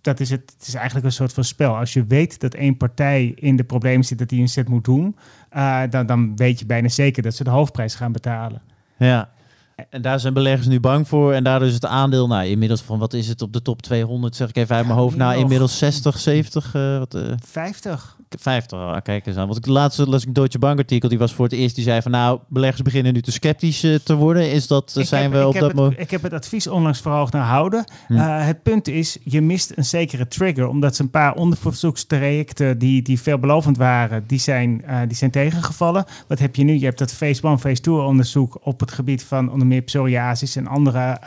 [0.00, 1.76] dat is het, het is eigenlijk een soort van spel.
[1.76, 4.84] Als je weet dat één partij in de problemen zit dat die een set moet
[4.84, 5.16] doen,
[5.90, 8.62] dan, dan weet je bijna zeker dat ze de hoofdprijs gaan betalen.
[8.98, 9.28] Ja.
[9.90, 11.32] En daar zijn beleggers nu bang voor.
[11.32, 14.36] En daardoor is het aandeel, nou, inmiddels van wat is het op de top 200,
[14.36, 15.16] zeg ik even uit mijn hoofd.
[15.16, 18.16] Nou, inmiddels 60, 70, eh, wat, eh, 50.
[18.28, 18.78] 50.
[18.78, 19.46] ah, kijk eens aan.
[19.46, 21.84] Want ik laatste las ik een Deutsche Bank artikel, die was voor het eerst, die
[21.84, 24.50] zei van nou, beleggers beginnen nu te sceptisch eh, te worden.
[24.50, 26.00] Is dat, zijn heb- we op dat moment?
[26.00, 27.84] Ik heb het advies onlangs verhoogd naar houden.
[28.06, 28.16] Hm.
[28.16, 30.66] Eh, het punt is, je mist een zekere trigger.
[30.66, 36.04] Omdat ze een paar onderzoekstrajecten die, die veelbelovend waren, die zijn, eh, die zijn tegengevallen.
[36.28, 36.78] Wat heb je nu?
[36.78, 40.56] Je hebt dat phase 1, phase 2 onderzoek op het gebied van onder meer psoriasis
[40.56, 41.18] en andere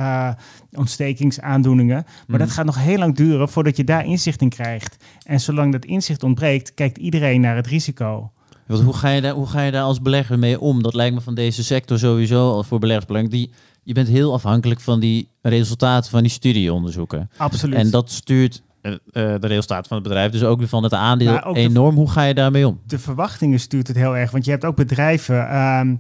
[0.77, 2.03] ontstekingsaandoeningen.
[2.05, 2.37] Maar Mhm.
[2.39, 4.97] dat gaat nog heel lang duren voordat je daar inzicht in krijgt.
[5.23, 8.31] En zolang dat inzicht ontbreekt, kijkt iedereen naar het risico.
[8.67, 10.83] Want hoe, ga je daar, hoe ga je daar als belegger mee om?
[10.83, 13.35] Dat lijkt me van deze sector sowieso al voor beleggers belangrijk.
[13.43, 13.51] Die,
[13.83, 17.29] je bent heel afhankelijk van die resultaten van die studieonderzoeken.
[17.37, 17.75] Absoluut.
[17.75, 18.99] En dat stuurt eh, eh,
[19.41, 21.95] de resultaten van het bedrijf, dus ook van het aandeel de- enorm.
[21.95, 22.79] Hoe ga je daarmee om?
[22.87, 24.31] de verwachtingen stuurt het heel erg.
[24.31, 25.49] Want je hebt ook bedrijven.
[25.49, 25.95] ehm,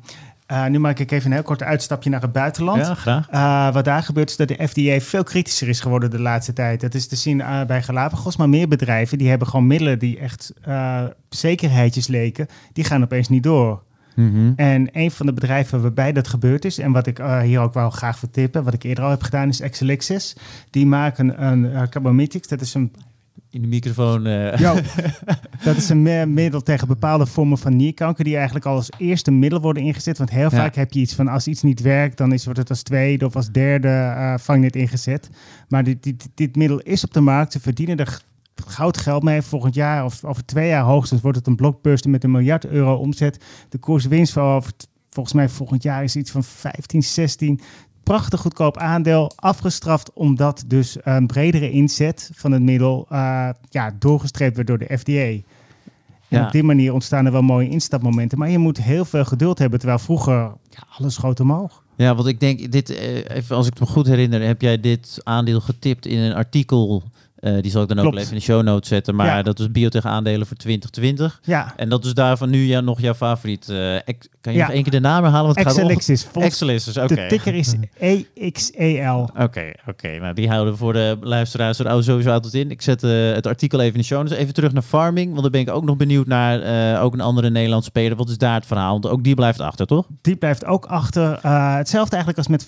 [0.49, 2.85] eh, nu maak ik even een heel kort uitstapje naar het buitenland.
[2.85, 3.29] Ja, graag.
[3.29, 6.81] Eh, wat daar gebeurt is dat de FDA veel kritischer is geworden de laatste tijd.
[6.81, 10.19] Dat is te zien eh, bij Galapagos, maar meer bedrijven die hebben gewoon middelen die
[10.19, 10.53] echt
[11.29, 12.47] zekerheidjes leken.
[12.73, 13.83] Die gaan opeens niet door.
[14.15, 14.51] Mhm.
[14.55, 17.89] En een van de bedrijven waarbij dat gebeurd is, en wat ik hier ook wel
[17.89, 20.35] graag vertippen, wat ik eerder al heb gedaan, is Exelixis.
[20.69, 22.93] Die maken een uh, Carbometics, dat is een
[23.51, 24.23] In de microfoon.
[24.57, 24.75] Jo,
[25.63, 29.31] dat is een me- middel tegen bepaalde vormen van nierkanker die eigenlijk al als eerste
[29.31, 30.17] middel worden ingezet.
[30.17, 30.49] Want heel Ja.
[30.49, 33.25] vaak heb je iets van als iets niet werkt, dan is, wordt het als tweede
[33.25, 35.29] of als derde eh vangnet ingezet.
[35.67, 37.51] Maar dit, dit, dit middel is op de markt.
[37.51, 38.21] Ze verdienen er
[38.67, 39.41] goud geld mee.
[39.41, 42.95] Volgend jaar of over twee jaar hoogstens wordt het een blockbuster met een miljard euro
[42.95, 43.43] omzet.
[43.69, 44.63] De koerswinst van
[45.09, 47.59] volgens mij volgend jaar is iets van 15, 16
[48.09, 54.55] prachtig goedkoop aandeel afgestraft omdat dus een bredere inzet van het middel uh, ja, doorgestreept
[54.55, 55.11] werd door de FDA.
[55.11, 55.43] En
[56.27, 56.45] Ja.
[56.45, 58.37] op die manier ontstaan er wel mooie instapmomenten.
[58.37, 60.33] Maar je moet heel veel geduld hebben, terwijl vroeger
[60.69, 61.83] ja, alles schoot omhoog.
[61.95, 65.21] Ja, want ik denk, dit, eh, even als ik me goed herinner, heb jij dit
[65.23, 67.03] aandeel getipt in een artikel.
[67.39, 68.15] Eh, die zal ik dan ook Klopt.
[68.15, 69.15] wel even in de show notes zetten.
[69.15, 69.41] Maar Ja.
[69.41, 71.39] dat is biotech aandelen voor 2020.
[71.43, 73.69] Ja, En dat is daarvan nu ja, nog jouw favoriet.
[73.69, 74.65] eh, ex- kan je Ja.
[74.65, 75.45] nog één keer de naam herhalen?
[75.45, 76.27] Want het gaat Exelixis.
[76.33, 77.15] Exelixis, oké.
[77.15, 77.75] De ticker is
[78.35, 79.29] EXEL.
[79.37, 80.17] Oké, oké.
[80.19, 82.71] Nou, die houden we voor de luisteraars er ook sowieso altijd in.
[82.71, 84.27] Ik zet eh, het artikel even in de show.
[84.27, 85.29] Dus even terug naar farming.
[85.29, 88.17] Want dan ben ik ook nog benieuwd naar ook een andere Nederlandse speler.
[88.17, 88.91] Wat is daar het verhaal?
[88.91, 90.05] Want ook die blijft achter, toch?
[90.21, 91.39] Die blijft ook achter.
[91.77, 92.65] Hetzelfde eigenlijk als met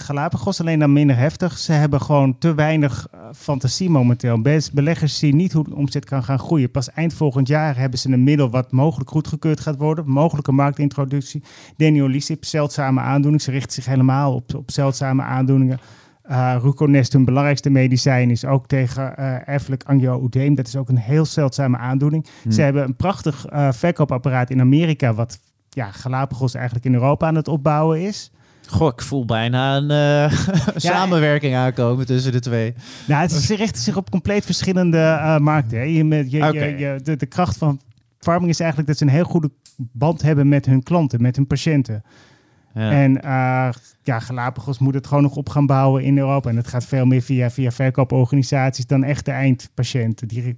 [0.00, 1.58] Galapagos, alleen dan minder heftig.
[1.58, 4.40] Ze hebben gewoon te weinig fantasie momenteel.
[4.40, 6.70] Best beleggers zien niet hoe de omzet kan gaan groeien.
[6.70, 10.08] Pas eind volgend jaar hebben ze een middel wat mogelijk goedgekeurd gaat worden.
[10.10, 11.42] Mogelijke marktintroductie.
[11.76, 13.42] Deniolizib, zeldzame aandoening.
[13.42, 15.78] Ze richten zich helemaal op, op zeldzame aandoeningen.
[16.30, 20.54] Uh, Ruconest, hun belangrijkste medicijn, is ook tegen eh erfelijk angio-oedeem.
[20.54, 22.26] Dat is ook een heel zeldzame aandoening.
[22.48, 27.34] Ze hebben een prachtig eh, verkoopapparaat in Amerika, wat ja, Galapagos eigenlijk in Europa aan
[27.34, 28.30] het opbouwen is.
[28.68, 29.90] Goh, ik voel bijna een
[30.30, 30.38] eh,
[30.76, 32.74] samenwerking aankomen tussen de twee.
[33.06, 35.78] Nou, het is, richten zich op compleet verschillende eh, markten.
[35.78, 35.84] Hè.
[35.84, 36.38] Je, met- je,
[36.78, 37.80] je, de, de kracht van
[38.18, 41.46] farming is eigenlijk dat ze een heel goede band hebben met hun klanten, met hun
[41.46, 42.02] patiënten.
[42.74, 42.90] Ja.
[42.90, 43.68] En eh,
[44.02, 46.50] ja, Galapagos moet het gewoon nog op gaan bouwen in Europa.
[46.50, 50.28] En het gaat veel meer via, via verkooporganisaties dan echte eindpatiënten.
[50.28, 50.56] Die,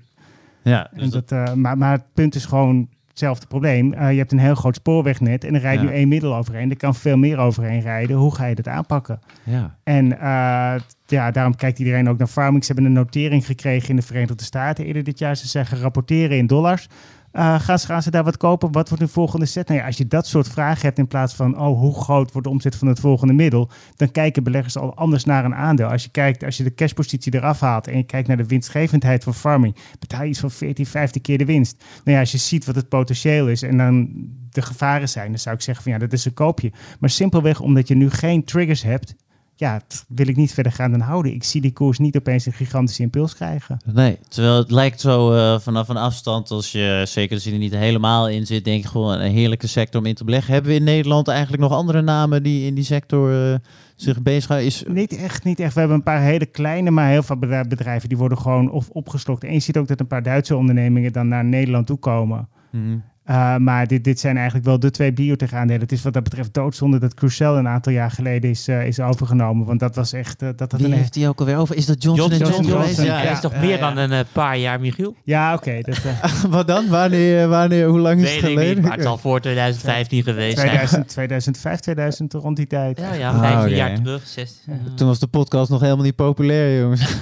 [0.63, 3.93] ja, en dus dat- dat, eh, maar, maar het punt is gewoon hetzelfde probleem.
[3.93, 5.89] Eh, je hebt een heel groot spoorwegnet en er rijdt Ja.
[5.89, 6.71] nu één middel overheen.
[6.71, 8.17] Er kan veel meer overheen rijden.
[8.17, 9.21] Hoe ga je dat aanpakken?
[9.43, 9.77] ja.
[9.85, 12.65] En eh, ja, daarom kijkt iedereen ook naar farming.
[12.65, 15.37] Ze hebben een notering gekregen in de Verenigde Staten eerder dit jaar.
[15.37, 16.89] Ze zeggen rapporteren in dollars.
[17.33, 18.73] Eh, gaan, ze, gaan ze daar wat kopen?
[18.73, 19.69] Wat wordt hun volgende set?
[19.69, 21.61] Nou ja, als je dat soort vragen hebt in plaats van...
[21.61, 23.71] oh, hoe groot wordt de omzet van het volgende middel...
[23.97, 25.87] dan kijken beleggers al anders naar een aandeel.
[25.87, 27.87] Als je, kijkt, als je de cashpositie eraf haalt...
[27.87, 29.77] en je kijkt naar de winstgevendheid van farming...
[29.99, 31.85] betaal je iets van 14, 15 keer de winst.
[32.05, 33.63] Nou ja, als je ziet wat het potentieel is...
[33.63, 34.09] en dan
[34.51, 35.29] de gevaren zijn...
[35.29, 36.73] dan zou ik zeggen van ja, dat is een koopje.
[37.01, 39.15] Maar simpelweg omdat je nu geen triggers hebt
[39.59, 41.35] ja, wil ik niet verder gaan dan houden.
[41.35, 43.79] Ik zie die koers niet opeens een gigantische impuls krijgen.
[43.85, 47.59] Nee, terwijl het lijkt zo eh, vanaf een afstand, als je zeker als je er
[47.59, 50.53] niet helemaal in zit, denk ik gewoon een heerlijke sector om in te beleggen.
[50.53, 53.59] Hebben we in Nederland eigenlijk nog andere namen die in die sector eh,
[54.01, 54.69] zich bezighouden?
[54.69, 55.75] Is, Niet echt, niet echt.
[55.75, 59.45] We hebben een paar hele kleine, maar heel veel bedrijven die worden gewoon of opgeslokt.
[59.45, 62.49] En je ziet ook dat een paar Duitse ondernemingen dan naar Nederland toe komen.
[62.71, 62.99] Mhm.
[63.31, 65.83] Uh, maar dit, dit zijn eigenlijk wel de twee biotech aandelen.
[65.83, 69.01] Het is wat dat betreft doodzonde dat Crucell een aantal jaar geleden is, uh, is
[69.01, 69.67] overgenomen.
[69.67, 70.43] Want dat was echt...
[70.43, 70.97] Uh, dat had Wie een...
[70.97, 71.77] heeft die ook alweer over?
[71.77, 73.05] Is dat Johnson Johnson Johnson?
[73.05, 75.15] Ja, is toch meer dan een eh, paar jaar, Michiel?
[75.25, 75.81] Ja, oké.
[75.81, 76.89] dat, uh, Wat dan?
[76.89, 78.83] Wanneer, wanneer, hoe lang is het ik niet, geleden?
[78.83, 80.69] maar het zal voor 2015 geweest zijn.
[80.69, 82.99] 2000, 2005, 2000 rond die tijd.
[82.99, 83.77] Ja, ja, Ah, 15 oké.
[83.89, 84.27] Jaar terug.
[84.27, 84.95] 16, ja.
[84.95, 87.17] Toen was de podcast nog helemaal niet populair, jongens.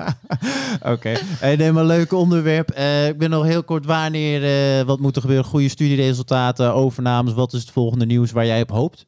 [0.92, 2.70] Oké, hey, nee, maar leuk onderwerp.
[2.70, 5.46] Eh, ik ben nog heel kort, wanneer, eh, wat moet er gebeuren?
[5.46, 9.06] Goede studieresultaten, overnames, wat is het volgende nieuws waar jij op hoopt?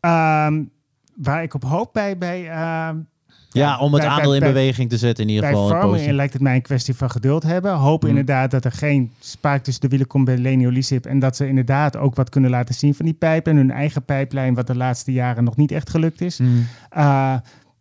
[0.00, 0.70] Um,
[1.14, 2.18] waar ik op hoop bij...
[2.18, 2.90] bij uh,
[3.58, 5.80] Ja, om het bij- aandeel bij- in bij- beweging te zetten in ieder Bij geval.
[5.90, 6.12] positief.
[6.14, 7.74] lijkt het mij een kwestie van geduld hebben.
[7.74, 8.16] Hopen Mm.
[8.18, 11.06] inderdaad dat er geen spaak tussen de wielen komt bij Leniolisib.
[11.06, 13.56] En dat ze inderdaad ook wat kunnen laten zien van die pijplijn.
[13.56, 16.38] Hun eigen pijplijn, wat de laatste jaren nog niet echt gelukt is.
[16.38, 16.66] Mm.
[16.96, 17.34] Uh,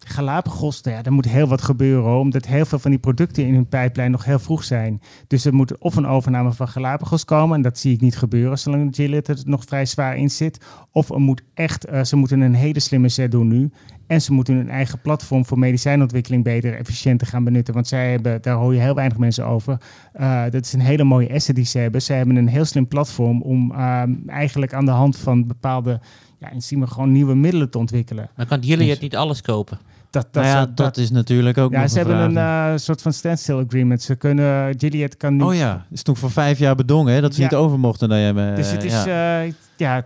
[0.09, 3.67] Galapagos, ja, er moet heel wat gebeuren, omdat heel veel van die producten in hun
[3.67, 5.01] pijplijn nog heel vroeg zijn.
[5.27, 8.59] Dus er moet of een overname van Galapagos komen, en dat zie ik niet gebeuren
[8.59, 10.65] zolang Gilead er nog vrij zwaar in zit.
[10.91, 13.69] Of er moet echt, eh, ze moeten een hele slimme set doen nu.
[14.07, 17.73] En ze moeten hun eigen platform voor medicijnontwikkeling beter, efficiënter gaan benutten.
[17.73, 19.77] Want zij hebben, daar hoor je heel weinig mensen over.
[20.19, 22.01] Uh, dat is een hele mooie asset die ze hebben.
[22.01, 25.99] Ze hebben een heel slim platform om uh, eigenlijk aan de hand van bepaalde
[26.39, 28.29] ja, enzymen gewoon nieuwe middelen te ontwikkelen.
[28.35, 29.77] Maar kan jullie het niet alles kopen?
[30.09, 32.67] Dat, dat, Nou ja, dat, dat is natuurlijk ook ja, nog ze een hebben vraag.
[32.67, 34.01] een eh, soort van standstill agreement.
[34.01, 35.43] Ze kunnen, Gilead kan nu...
[35.43, 37.47] Oh ja, is toen voor vijf jaar bedongen hè, dat ze Ja.
[37.47, 38.09] niet over mochten.
[38.09, 39.03] naar je, Dus het is,
[39.77, 40.05] ja.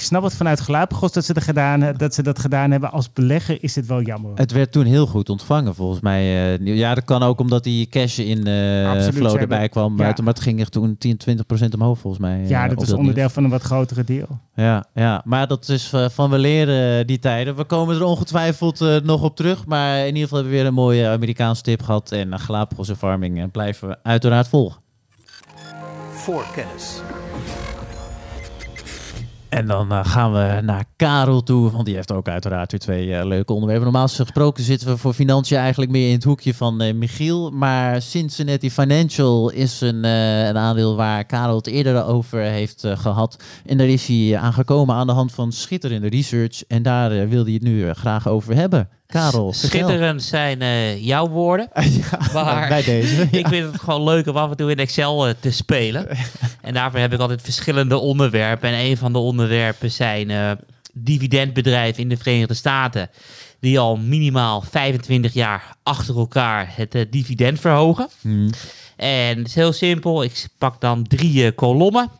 [0.00, 2.90] Ik snap het vanuit Galapagos dat ze, er gedaan, dat ze dat gedaan hebben.
[2.92, 4.30] Als belegger is het wel jammer.
[4.34, 6.54] Het werd toen heel goed ontvangen, volgens mij.
[6.58, 9.90] eh, ja, dat kan ook omdat die cash in de Absoluut, flow erbij hebben- kwam.
[9.98, 10.14] ja.
[10.16, 12.44] Maar, het ging echt toen 10, 20 procent omhoog, volgens mij.
[12.46, 13.32] ja, eh, dat is onderdeel nieuws.
[13.32, 14.40] van een wat grotere deal.
[14.54, 17.56] Ja, ja, maar dat is van we leren die tijden.
[17.56, 19.66] We komen er ongetwijfeld nog op terug.
[19.66, 22.12] Maar in ieder geval hebben we weer een mooie Amerikaanse tip gehad.
[22.12, 24.80] En uh, Galapagos en Farming blijven we uiteraard volgen.
[26.10, 27.00] Voorkennis.
[29.50, 33.14] En dan eh, gaan we naar Karel toe, want die heeft ook uiteraard weer twee
[33.14, 33.84] eh, leuke onderwerpen.
[33.84, 37.50] Normaal gesproken zitten we voor financiën eigenlijk meer in het hoekje van eh, Michiel.
[37.50, 43.42] Maar Cincinnati Financial is een, een aandeel waar Karel het eerder over heeft eh, gehad.
[43.66, 46.64] En daar is hij aangekomen aan de hand van schitterende research.
[46.66, 48.88] En daar wilde hij het nu graag over hebben.
[49.10, 49.52] Karel.
[49.52, 51.68] Schitterend zijn eh, jouw woorden.
[52.32, 53.22] Maar bij deze.
[53.30, 56.08] ik vind het gewoon leuk om af en toe in Excel eh, te spelen.
[56.60, 58.70] En daarvoor heb ik altijd verschillende onderwerpen.
[58.70, 60.50] En een van de onderwerpen zijn eh,
[60.92, 63.10] dividendbedrijven in de Verenigde Staten.
[63.60, 68.08] Die al minimaal 25 jaar achter elkaar het dividend verhogen.
[68.20, 68.50] Hmm.
[68.96, 70.22] En het is heel simpel.
[70.22, 72.10] Ik pak dan drie kolommen.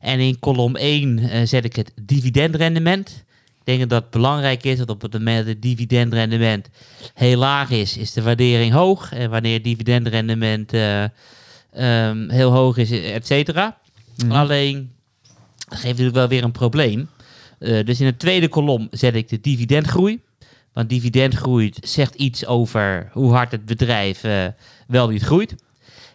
[0.00, 3.24] En in kolom 1 eh, zet ik het dividendrendement.
[3.68, 6.68] Denk dat het belangrijk is dat op het moment dat het dividendrendement
[7.14, 9.12] heel laag is, is de waardering hoog.
[9.12, 11.04] En wanneer het dividendrendement eh,
[11.72, 13.78] ehm, heel hoog is, et cetera.
[14.28, 14.92] Alleen,
[15.58, 17.08] dat geeft natuurlijk wel weer een probleem.
[17.58, 20.20] Eh, dus in de tweede kolom zet ik de dividendgroei.
[20.72, 24.46] Want dividendgroei zegt iets over hoe hard het bedrijf eh,
[24.86, 25.54] wel niet groeit.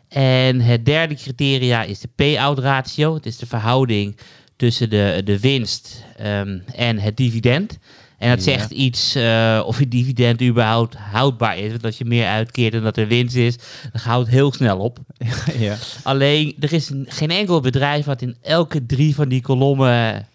[0.08, 3.14] En het derde criteria is de payout ratio.
[3.14, 4.18] Het is de verhouding
[4.56, 7.78] tussen de, de winst ehm, en het dividend.
[8.18, 8.52] En dat Ja.
[8.52, 11.70] zegt iets eh, of je dividend überhaupt houdbaar is.
[11.72, 13.56] Want als je meer uitkeert dan dat er winst is,
[13.92, 14.98] dan gaat het heel snel op.
[15.58, 15.76] ja.
[16.04, 20.28] Alleen, er is een- geen enkel bedrijf wat in elke drie van die kolommen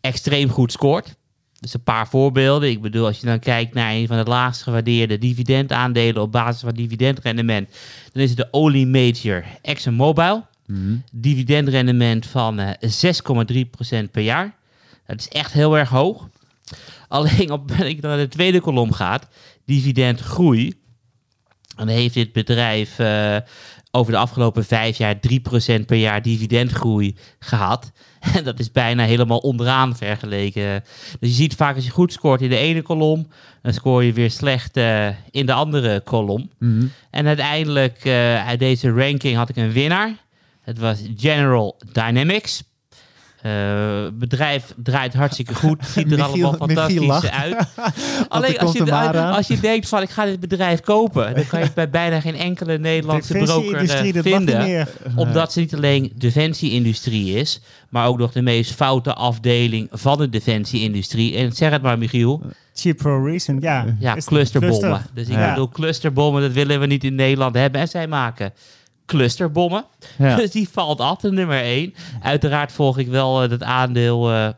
[0.00, 1.14] extreem goed scoort.
[1.60, 2.70] Dus een paar voorbeelden.
[2.70, 6.60] Ik bedoel, als je dan kijkt naar een van de laagst gewaardeerde dividendaandelen op basis
[6.60, 7.68] van dividendrendement,
[8.12, 10.46] dan is het de olie major ExxonMobil.
[10.66, 10.96] Mhm.
[11.12, 14.54] Dividendrendement van eh 6,3% per jaar.
[15.06, 16.28] Dat is echt heel erg hoog.
[17.08, 19.28] Alleen op dan naar de tweede kolom gaat,
[19.64, 20.74] dividendgroei,
[21.76, 23.36] dan heeft dit bedrijf eh,
[23.90, 27.92] over de afgelopen vijf jaar 3% per jaar dividendgroei gehad.
[28.34, 30.84] En dat is bijna helemaal onderaan vergeleken.
[31.20, 33.28] Dus je ziet vaak als je goed scoort in de ene kolom,
[33.62, 36.50] dan scoor je weer slecht eh, in de andere kolom.
[36.58, 36.86] Mhm.
[37.10, 40.14] En uiteindelijk eh, uit deze ranking had ik een winnaar.
[40.66, 42.62] Het was General Dynamics.
[43.40, 45.86] Het bedrijf draait hartstikke goed.
[45.94, 47.56] Ziet er Michiel- allemaal fantastisch uit.
[48.28, 51.64] Alleen als je, als je denkt van ik ga dit bedrijf kopen, dan kan je
[51.64, 54.88] het bij bijna geen enkele Nederlandse broker eh, vinden.
[55.16, 60.28] Omdat ze niet alleen defensie-industrie is, maar ook nog de meest foute afdeling van de
[60.28, 61.36] defensie-industrie.
[61.36, 62.42] En zeg het maar, Michiel.
[62.74, 63.96] Cheap for a reason, ja.
[63.98, 64.80] Ja, clusterbommen.
[64.80, 65.10] cluster.
[65.14, 67.80] Dus ik bedoel, clusterbommen, dat willen we niet in Nederland hebben.
[67.80, 68.52] En zij maken
[69.06, 69.84] clusterbommen.
[70.18, 70.36] Ja.
[70.40, 71.94] Dus die valt af, de nummer 1.
[72.22, 74.48] Uiteraard volg ik wel eh, dat aandeel eh,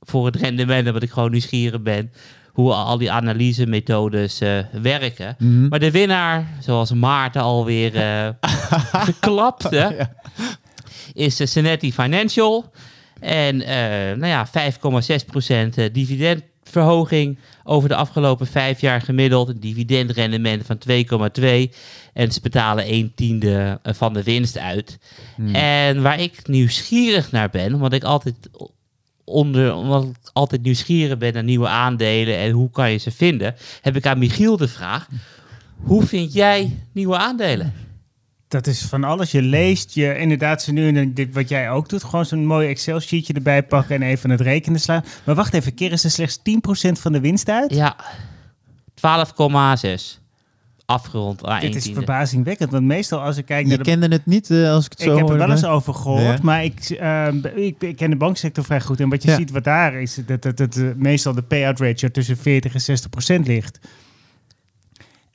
[0.00, 2.12] voor het rendement, omdat ik gewoon nieuwsgierig ben
[2.58, 5.36] hoe al die analysemethodes eh, werken.
[5.38, 5.68] Mhm.
[5.68, 8.28] Maar de winnaar, zoals Maarten alweer eh
[9.10, 9.88] geklapt, hè,
[11.12, 12.70] is Cincinnati Financial.
[13.20, 14.52] En eh, nou ja, 5,6%
[15.74, 15.92] eh,
[16.68, 19.48] dividendverhoging over de afgelopen vijf jaar gemiddeld.
[19.48, 21.74] Een dividendrendement van 2,2.
[22.12, 24.98] En ze betalen 1 tiende eh, van de winst uit.
[25.52, 28.34] En waar ik nieuwsgierig naar ben, omdat ik altijd
[29.24, 33.54] onder, omdat ik altijd nieuwsgierig ben naar nieuwe aandelen en hoe kan je ze vinden,
[33.80, 35.08] heb ik aan Michiel de vraag:
[35.76, 37.87] hoe vind jij nieuwe aandelen?
[38.48, 39.30] Dat is van alles.
[39.30, 42.68] Je leest, je inderdaad ze nu, en dit wat jij ook doet, gewoon zo'n mooi
[42.68, 45.04] Excel-sheetje erbij pakken en even het rekenen slaan.
[45.24, 46.42] Maar wacht even, keren ze slechts 10%
[46.92, 47.74] van de winst uit?
[47.74, 47.96] Ja,
[48.94, 50.20] 12,6.
[50.86, 51.98] Afgerond aan Dit 1 is tiende.
[51.98, 53.84] verbazingwekkend, want meestal als ik kijk Je naar de...
[53.84, 56.22] kende het niet eh, als ik het Ik zo heb er wel eens over gehoord,
[56.22, 56.38] Ja.
[56.42, 59.00] maar ik, ehm, ik, ik ken de banksector vrij goed.
[59.00, 59.36] En wat je Ja.
[59.36, 62.80] ziet wat daar is, dat, dat, dat eh, meestal de payout ratio tussen 40 en
[62.80, 63.78] 60 procent ligt.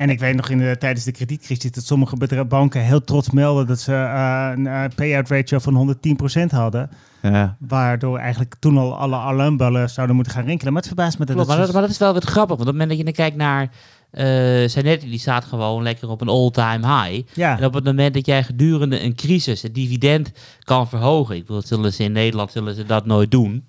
[0.04, 3.68] En ik weet nog in de, tijdens de kredietcrisis dat sommige banken heel trots melden
[3.68, 5.98] dat ze eh, een eh, payout ratio van
[6.42, 6.90] 110% hadden.
[7.22, 7.56] Ja.
[7.60, 10.74] Waardoor eigenlijk toen al alle alarmbellen zouden moeten gaan rinkelen.
[10.74, 12.58] Maar het verbaast me dat Klopt, het maar, dat, maar dat is wel wat grappig.
[12.58, 13.70] Want op het moment dat je dan kijkt naar...
[14.12, 17.28] eh Zanetti, die staat gewoon lekker op een all-time high.
[17.34, 17.58] Ja.
[17.58, 20.32] En op het moment dat jij gedurende een crisis het dividend
[20.64, 21.36] kan verhogen...
[21.36, 23.66] Ik bedoel, zullen ze in Nederland zullen ze dat nooit doen.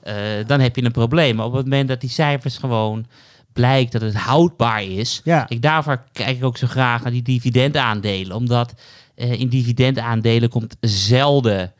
[0.00, 0.14] eh,
[0.46, 1.36] dan heb je een probleem.
[1.36, 3.06] Maar op het moment dat die cijfers gewoon
[3.58, 5.20] blijkt dat het houdbaar is...
[5.24, 5.42] Ja.
[5.42, 8.36] Kijk, daarvoor kijk ik ook zo graag naar die dividendaandelen.
[8.36, 8.74] Omdat
[9.14, 11.72] eh, in dividendaandelen komt zelden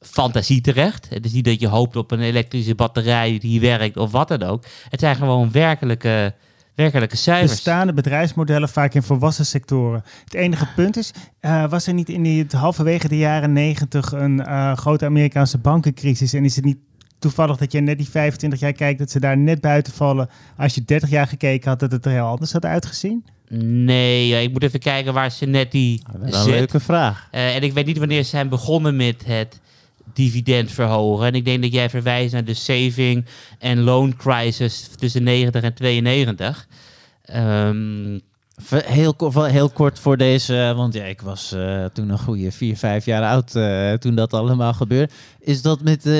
[0.00, 1.08] fantasie terecht.
[1.08, 4.42] Het is niet dat je hoopt op een elektrische batterij die werkt of wat dan
[4.42, 4.64] ook.
[4.88, 6.34] Het zijn gewoon werkelijke,
[6.74, 7.50] werkelijke cijfers.
[7.50, 10.04] bestaande bedrijfsmodellen vaak in volwassen sectoren.
[10.24, 14.44] Het enige punt is, eh, was er niet in die, halverwege de jaren negentig een
[14.44, 16.32] eh, grote Amerikaanse bankencrisis?
[16.32, 16.78] En is het niet
[17.20, 20.28] toevallig dat je net die 25 jaar kijkt, dat ze daar net buiten vallen?
[20.56, 23.24] Als je 30 jaar gekeken had, dat het er heel anders had uitgezien?
[23.58, 26.52] Nee, ja, ik moet even kijken waar Zanetti Dat is een zit.
[26.54, 27.28] leuke vraag.
[27.30, 29.60] Eh, en ik weet niet wanneer ze zijn begonnen met het
[30.14, 31.26] dividend verhogen.
[31.26, 33.24] En ik denk dat jij verwijst naar de saving
[33.58, 36.66] en loan crisis tussen 90 en 92.
[37.24, 38.20] Ehm, V-
[38.68, 43.04] Heel, heel kort voor deze, want ja, ik was eh, toen een goede vier, vijf
[43.04, 45.12] jaar oud eh, toen dat allemaal gebeurde.
[45.40, 46.12] Is dat met eh,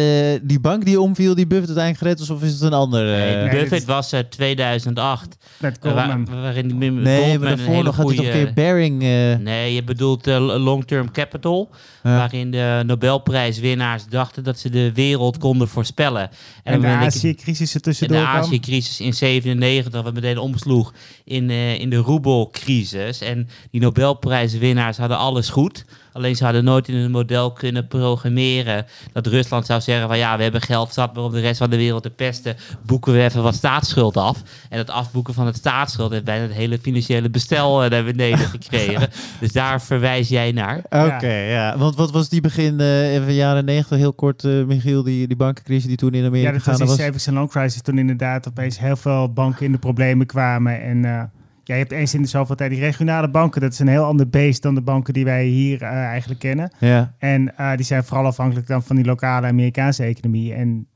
[0.43, 3.13] die bank die omviel, die Buffett uiteindelijk gered is, of is het een ander?
[3.15, 5.37] eh, nee, nee, Buffett was eh, 2008.
[5.59, 6.41] Met waar- Goldman.
[6.43, 9.03] waarin die nee, Goldman maar daarvoor hele nog had hij toch een keer Bearing.
[9.03, 11.69] eh, Nee, je bedoelt eh, long-term capital,
[12.03, 12.17] Ja.
[12.17, 16.31] waarin de Nobelprijswinnaars dachten dat ze de wereld konden voorspellen.
[16.65, 18.27] en de ben ik- Azië-crisis er en tussendoor de.
[18.27, 20.93] Azië-crisis in 97, wat meteen omsloeg
[21.25, 23.21] in, eh, in de roebelcrisis.
[23.21, 25.85] En die Nobelprijswinnaars hadden alles goed.
[26.13, 30.37] Alleen ze hadden nooit in een model kunnen programmeren dat Rusland zou zeggen van ja,
[30.37, 33.23] we hebben geld zat, maar om de rest van de wereld te pesten, boeken we
[33.23, 34.43] even wat staatsschuld af.
[34.69, 38.39] En dat afboeken van het staatsschuld heeft bijna het hele financiële bestel eh, naar beneden
[38.59, 39.09] gekregen.
[39.41, 40.77] dus daar verwijs jij naar.
[40.91, 41.79] Oké, ja.
[41.79, 45.27] Want wat was die begin eh in de jaren negentig, heel kort, eh, Michiel, die,
[45.27, 46.97] die bankencrisis die toen in Amerika Ja, dat was die was?
[46.97, 47.83] savings and loan crisis.
[47.83, 50.83] Toen inderdaad opeens heel veel banken in de problemen kwamen.
[50.83, 51.23] En eh,
[51.71, 53.61] ja, je hebt eens in de zoveel tijd die regionale banken.
[53.61, 56.71] Dat is een heel ander beest dan de banken die wij hier eh, eigenlijk kennen.
[56.79, 57.15] Ja.
[57.19, 60.55] En eh, die zijn vooral afhankelijk dan van die lokale Amerikaanse economie.
[60.55, 60.87] En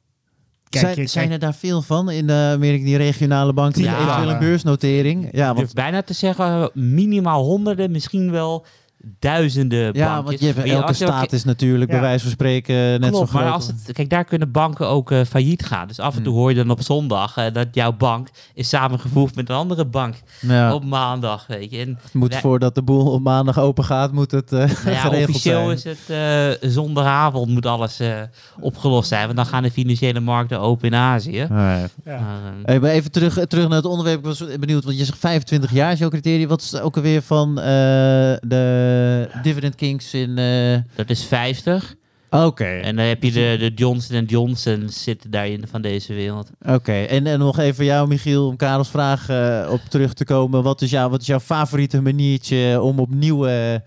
[0.69, 3.83] kijk, zijn, je, zijn kijk, er daar veel van in de Amerika, die regionale banken?
[3.83, 4.01] Die Ja.
[4.01, 5.29] eventueel een beursnotering?
[5.33, 8.67] Ja, want, bijna te zeggen minimaal honderden, misschien wel
[9.19, 10.25] duizenden ja, bankjes.
[10.25, 11.97] want je hebt, elke ook- staat is natuurlijk Ja.
[11.99, 13.43] bij wijze van spreken net Klopt, zo groot.
[13.43, 15.89] maar als het, kijk, daar kunnen banken ook eh, failliet gaan.
[15.89, 16.41] Dus af en toe Hmm.
[16.41, 20.15] hoor je dan op zondag eh, dat jouw bank is samengevoegd met een andere bank
[20.41, 21.79] ja, op maandag, weet je.
[21.79, 24.69] En het moet wij- voordat de boel op maandag open gaat, moet het eh nou
[24.71, 25.95] ja, geregeld officieel zijn.
[25.97, 26.11] is het
[26.63, 28.13] eh, zondagavond moet alles eh,
[28.61, 31.33] opgelost zijn, want dan gaan de financiële markten open in Azië.
[31.37, 31.47] Ja.
[31.49, 31.91] Maar,
[32.63, 34.19] Hey, maar even terug, terug naar het onderwerp.
[34.19, 36.49] Ik was benieuwd, want je zegt 25 jaar is jouw criterium.
[36.49, 37.65] Wat is het ook alweer van eh,
[38.41, 38.94] de
[39.43, 40.39] Dividend Kings in...
[40.39, 41.95] eh, dat is 50.
[42.31, 46.51] Oké, En dan heb je de, de Johnson Johnson zitten daarin van deze wereld.
[46.67, 46.93] oké.
[46.93, 50.63] En, en nog even jou, Michiel, om Karels vraag eh, op terug te komen.
[50.63, 53.83] Wat is, jouw, wat is jouw favoriete maniertje om op nieuwe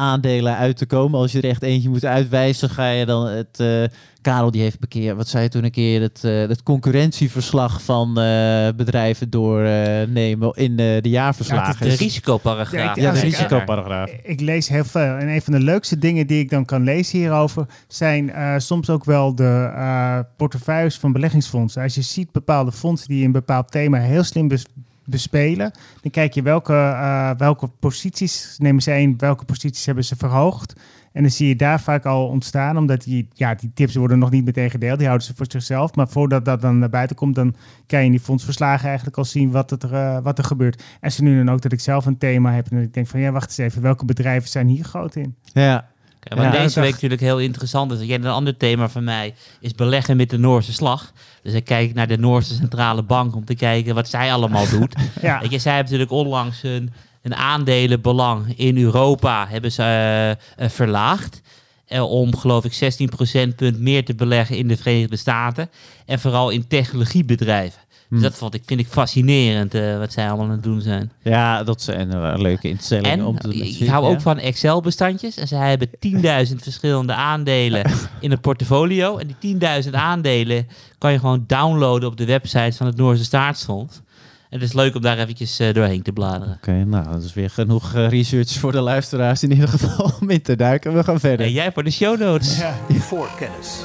[0.00, 1.20] aandelen uit te komen?
[1.20, 3.60] Als je er echt eentje moet uitwijzen, ga je dan het...
[3.60, 3.82] eh,
[4.22, 7.82] Karel die heeft een keer, wat zei je toen een keer, het, eh, het concurrentieverslag
[7.82, 11.88] van eh, bedrijven doornemen in eh, de Ja, jaarverslagen.
[11.88, 12.96] De risicoparagraaf.
[12.96, 14.10] Ja, de ik- risicoparagraaf.
[14.22, 15.00] Ik lees heel veel.
[15.16, 18.90] En een van de leukste dingen die ik dan kan lezen hierover zijn eh, soms
[18.90, 21.82] ook wel de eh, portefeuilles van beleggingsfondsen.
[21.82, 24.66] Als je ziet bepaalde fondsen die een bepaald thema heel slim bes-
[25.10, 30.16] bespelen, dan kijk je welke, eh, welke posities nemen ze in, welke posities hebben ze
[30.16, 30.72] verhoogd.
[31.12, 34.30] En dan zie je daar vaak al ontstaan, omdat die, ja, die tips worden nog
[34.30, 35.94] niet meteen gedeeld, die houden ze voor zichzelf.
[35.94, 37.54] Maar voordat dat dan naar buiten komt, dan
[37.86, 40.82] kan je in die fondsverslagen eigenlijk al zien wat, het er, eh, wat er gebeurt.
[41.00, 43.06] En ze nu dan ook dat ik zelf een thema heb en dat ik denk
[43.06, 45.34] van ja, wacht eens even, welke bedrijven zijn hier groot in?
[45.52, 45.88] Ja,
[46.22, 48.08] Ja, deze dacht- week natuurlijk heel interessant is.
[48.08, 51.12] Een ander thema van mij is beleggen met de Noorse slag.
[51.42, 54.94] Dus ik kijk naar de Noorse Centrale Bank om te kijken wat zij allemaal doet.
[55.20, 60.30] Ja, Weet je, zij hebben natuurlijk onlangs een, een aandelenbelang in Europa hebben ze, eh,
[60.30, 61.40] eh, verlaagd.
[61.86, 65.70] Eh, om geloof ik 16 procentpunt meer te beleggen in de Verenigde Staten.
[66.06, 67.80] En vooral in technologiebedrijven.
[68.10, 68.24] Dus Hm.
[68.24, 71.12] dat vond ik, vind ik fascinerend eh, wat zij allemaal aan het doen zijn.
[71.22, 74.10] ja dat zijn eh, leuke instellingen En om te ik, ik hou ja.
[74.10, 75.36] ook van Excel-bestandjes.
[75.36, 75.88] En zij hebben
[76.50, 79.16] 10.000 verschillende aandelen in het portfolio.
[79.16, 80.66] En die 10.000 aandelen
[80.98, 84.00] kan je gewoon downloaden op de website van het Noorse Staatsfonds.
[84.48, 86.54] En het is leuk om daar eventjes eh, doorheen te bladeren.
[86.54, 90.42] Oké, nou, dat is weer genoeg research voor de luisteraars in ieder geval om in
[90.42, 90.94] te duiken.
[90.94, 91.46] We gaan verder.
[91.46, 92.58] En jij voor de show notes.
[92.58, 92.74] ja.
[92.88, 93.84] Voor kennis.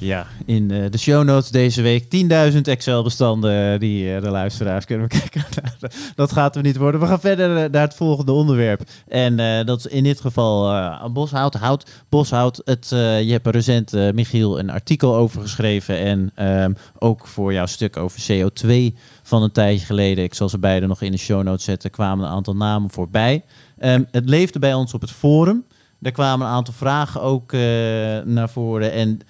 [0.00, 2.04] Ja, in eh, de show notes deze week
[2.52, 5.44] 10.000 Excel-bestanden die eh, de luisteraars kunnen bekijken.
[6.14, 7.00] dat gaat er niet worden.
[7.00, 8.82] We gaan verder eh, naar het volgende onderwerp.
[9.08, 12.62] En dat is in dit geval boshout, hout, boshout.
[12.64, 15.98] Het, je hebt recent, Michiel, een artikel over geschreven.
[15.98, 20.24] En ehm, ook voor jouw stuk over CO2 van een tijdje geleden.
[20.24, 21.90] Ik zal ze beide nog in de show notes zetten.
[21.90, 23.44] kwamen een aantal namen voorbij.
[23.78, 25.64] Ehm, het leefde bij ons op het forum.
[25.98, 27.52] Daar kwamen een aantal vragen ook
[28.24, 28.92] naar voren.
[28.92, 29.20] En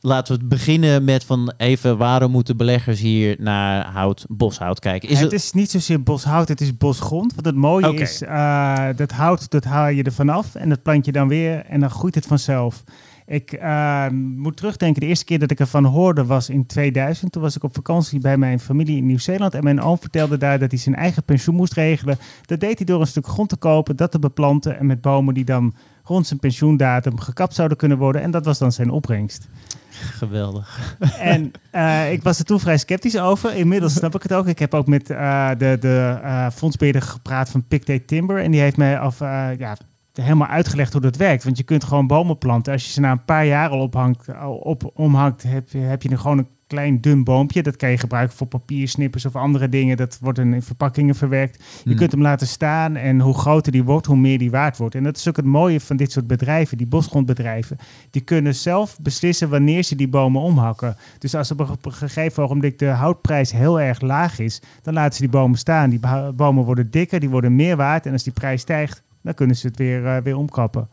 [0.00, 5.08] laten we beginnen met van even waarom moeten beleggers hier naar hout, boshout kijken?
[5.08, 7.34] Is het het, is niet zozeer boshout, het is bosgrond.
[7.34, 11.04] Want het mooie is, eh, dat hout, dat haal je er vanaf en dat plant
[11.04, 12.84] je dan weer en dan groeit het vanzelf.
[13.28, 17.32] Ik eh, moet terugdenken, de eerste keer dat ik ervan hoorde was in 2000.
[17.32, 19.54] Toen was ik op vakantie bij mijn familie in Nieuw-Zeeland.
[19.54, 22.18] En mijn oom vertelde daar dat hij zijn eigen pensioen moest regelen.
[22.42, 24.78] Dat deed hij door een stuk grond te kopen, dat te beplanten.
[24.78, 25.74] En met bomen die dan
[26.08, 28.22] rond zijn pensioendatum gekapt zouden kunnen worden.
[28.22, 29.48] En dat was dan zijn opbrengst.
[29.90, 30.96] geweldig.
[31.20, 33.54] En eh, ik was er toen vrij sceptisch over.
[33.54, 34.46] Inmiddels snap ik het ook.
[34.46, 38.42] Ik heb ook met eh, de, de eh, fondsbeheerder gepraat van Pictet Timber.
[38.42, 39.76] En die heeft mij af, ja,
[40.12, 41.44] helemaal uitgelegd hoe dat werkt.
[41.44, 42.72] Want je kunt gewoon bomen planten.
[42.72, 44.26] Als je ze na een paar jaar al ophangt,
[44.62, 47.62] op, omhangt, heb, je- heb je er gewoon een klein dun boompje.
[47.62, 49.96] Dat kan je gebruiken voor papiersnippers of andere dingen.
[49.96, 51.56] Dat wordt in verpakkingen verwerkt.
[51.56, 51.94] Je Hmm.
[51.98, 54.94] kunt hem laten staan en hoe groter die wordt, hoe meer die waard wordt.
[54.94, 57.76] En dat is ook het mooie van dit soort bedrijven, die bosgrondbedrijven.
[58.10, 60.96] Die kunnen zelf beslissen wanneer ze die bomen omhakken.
[61.18, 65.20] Dus als op een, gegeven ogenblik de houtprijs heel erg laag is, dan laten ze
[65.20, 65.90] die bomen staan.
[65.90, 66.00] Die
[66.34, 68.06] bomen worden dikker, die worden meer waard.
[68.06, 70.88] En als die prijs stijgt, dan kunnen ze het weer, eh, weer omkappen.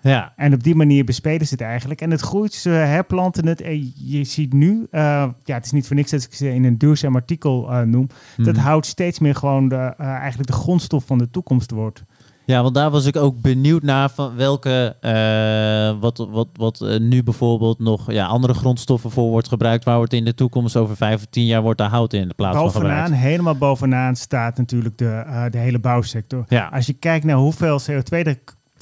[0.00, 2.00] Ja, En op die manier bespelen ze het eigenlijk.
[2.00, 3.60] En het groeit, ze herplanten het.
[3.60, 5.00] En je ziet nu, eh,
[5.44, 8.06] ja, het is niet voor niks dat ik ze in een duurzaam artikel eh, noem,
[8.36, 8.64] dat Mhm.
[8.64, 12.04] hout steeds meer gewoon de, eh, eigenlijk de grondstof van de toekomst wordt.
[12.44, 14.96] Ja, want daar was ik ook benieuwd naar van welke,
[16.00, 20.24] wat, wat, wat nu bijvoorbeeld nog ja, andere grondstoffen voor wordt gebruikt, waar wordt in
[20.24, 22.90] de toekomst over vijf of tien jaar wordt daar hout in de plaats van Bovenaan,
[23.02, 23.24] gebruikt.
[23.26, 26.44] helemaal bovenaan staat natuurlijk de, de hele bouwsector.
[26.48, 26.68] Ja.
[26.72, 28.38] Als je kijkt naar hoeveel CO2 er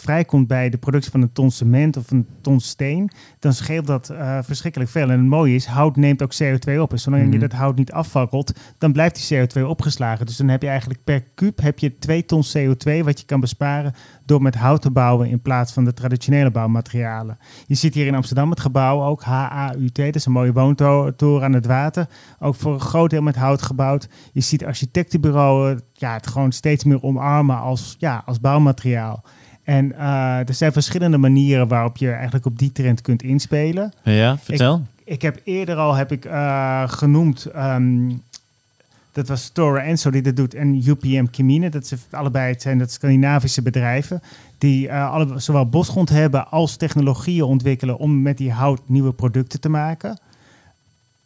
[0.06, 4.08] vrijkomt bij de productie van een ton cement of een ton steen, dan scheelt dat
[4.08, 5.10] eh, verschrikkelijk veel.
[5.10, 6.92] En het mooie is, hout neemt ook CO2 op.
[6.92, 7.32] En zolang Mhm.
[7.32, 10.26] je dat hout niet afvakkelt, dan blijft die CO2 opgeslagen.
[10.26, 13.40] Dus dan heb je eigenlijk per kuub heb je 2 ton CO2 wat je kan
[13.40, 13.94] besparen
[14.24, 17.38] door met hout te bouwen in plaats van de traditionele bouwmaterialen.
[17.66, 21.52] Je ziet hier in Amsterdam het gebouw ook HAUT, dat is een mooie woontoren aan
[21.52, 22.08] het water.
[22.38, 24.08] Ook voor een groot deel met hout gebouwd.
[24.32, 29.24] Je ziet architectenbureaus ja, het gewoon steeds meer omarmen als, ja, als bouwmateriaal.
[29.66, 33.92] En eh, er zijn verschillende manieren waarop je eigenlijk op die trend kunt inspelen.
[34.02, 34.82] Ja, vertel.
[35.04, 38.12] Ik heb eerder al heb ik, eh, genoemd, ehm,
[39.12, 41.68] dat was Stora Enso die dat doet, en UPM Chemine.
[41.68, 44.22] Dat zijn allebei het zijn dat Scandinavische bedrijven
[44.58, 49.60] die eh, alle, zowel bosgrond hebben als technologieën ontwikkelen om met die hout nieuwe producten
[49.60, 50.18] te maken.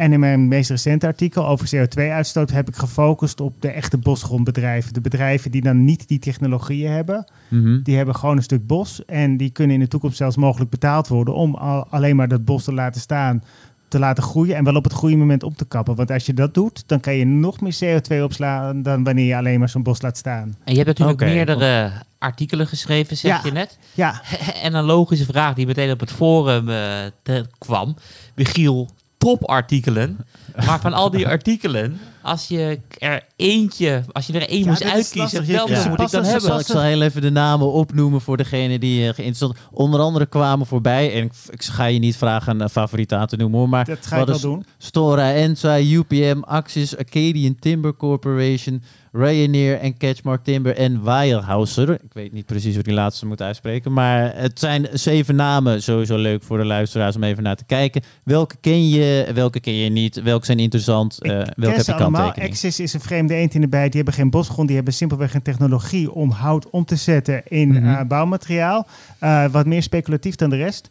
[0.01, 4.93] En in mijn meest recente artikel over CO2-uitstoot heb ik gefocust op de echte bosgrondbedrijven.
[4.93, 7.25] De bedrijven die dan niet die technologieën hebben.
[7.49, 7.83] Mhm.
[7.83, 11.09] Die hebben gewoon een stuk bos en die kunnen in de toekomst zelfs mogelijk betaald
[11.09, 13.43] worden om al, alleen maar dat bos te laten staan,
[13.89, 15.95] te laten groeien en wel op het goede moment op te kappen.
[15.95, 19.37] Want als je dat doet, dan kan je nog meer CO2 opslaan dan wanneer je
[19.37, 20.57] alleen maar zo'n bos laat staan.
[20.65, 23.41] En je hebt natuurlijk meerdere artikelen geschreven, zeg Ja.
[23.45, 23.79] je net.
[23.95, 24.23] Ja,
[24.63, 26.77] En een logische vraag die meteen op het forum eh,
[27.23, 27.97] te- kwam.
[28.35, 28.89] Michiel,
[29.21, 30.19] topartikelen.
[30.67, 34.85] Maar van al die artikelen, als je er eentje, als je er één Ja, moest
[34.85, 35.89] uitkiezen, welke Ja.
[35.89, 36.59] moet ik dan hebben?
[36.59, 40.67] Ik zal heel even de namen opnoemen voor degene die uh, geïnteresseerd Onder andere kwamen
[40.67, 43.85] voorbij, en ik, ik ga je niet vragen een favoriet aan te noemen hoor, maar
[43.85, 44.65] dat ga ik wel is doen.
[44.79, 48.83] Stora Ensa, UPM, Axis, Acadian Timber Corporation,
[49.13, 51.91] Ryanair en Catchmark Timber en Weilhauser.
[51.91, 55.83] Ik weet niet precies hoe die laatste moet uitspreken, maar het zijn zeven namen.
[55.83, 58.03] Sowieso leuk voor de luisteraars om even naar te kijken.
[58.25, 61.95] Welke ken je, welke ken je niet, welke zijn interessant, Ik welke ken heb je
[61.95, 62.33] allemaal.
[62.35, 63.93] Axis is een vreemde eend in de bijt.
[63.93, 64.67] Die hebben geen bosgrond.
[64.67, 67.87] Die hebben simpelweg een technologie om hout om te zetten in Mhm.
[67.89, 68.87] eh, bouwmateriaal.
[69.19, 70.89] Eh, wat meer speculatief dan de rest.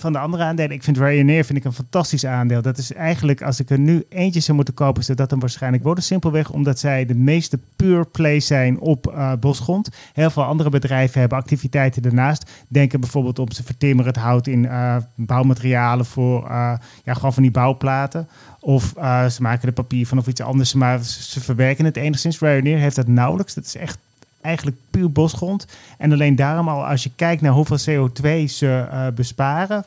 [0.00, 2.62] Van de andere aandelen, ik vind Ryanair vind ik een fantastisch aandeel.
[2.62, 5.82] Dat is eigenlijk, als ik er nu eentje zou moeten kopen, zou dat dan waarschijnlijk
[5.82, 6.04] worden.
[6.04, 9.88] Simpelweg omdat zij de meeste pure play zijn op eh, bosgrond.
[10.12, 12.50] Heel veel andere bedrijven hebben activiteiten daarnaast.
[12.68, 16.72] Denken bijvoorbeeld om ze vertimmeren het hout in eh, bouwmaterialen voor eh,
[17.04, 18.28] ja, gewoon van die bouwplaten.
[18.60, 18.92] Of
[19.30, 22.38] ze maken er papier van of iets anders, maar ze, ze verwerken het enigszins.
[22.38, 23.54] Ryanair heeft dat nauwelijks.
[23.54, 23.98] Dat is echt
[24.40, 25.66] eigenlijk puur bosgrond.
[25.98, 27.78] En alleen daarom al, als je kijkt naar hoeveel
[28.10, 29.84] CO2 ze eh, besparen,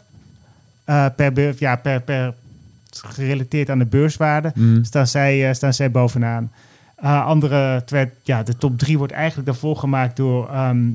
[0.84, 2.34] eh, per, ja, per, per
[2.92, 4.84] gerelateerd aan de beurswaarde, Mhm.
[4.84, 6.52] staan, zij, eh, staan zij bovenaan.
[7.06, 10.50] Andere, twee, ja, de top drie wordt eigenlijk daarvoor gemaakt door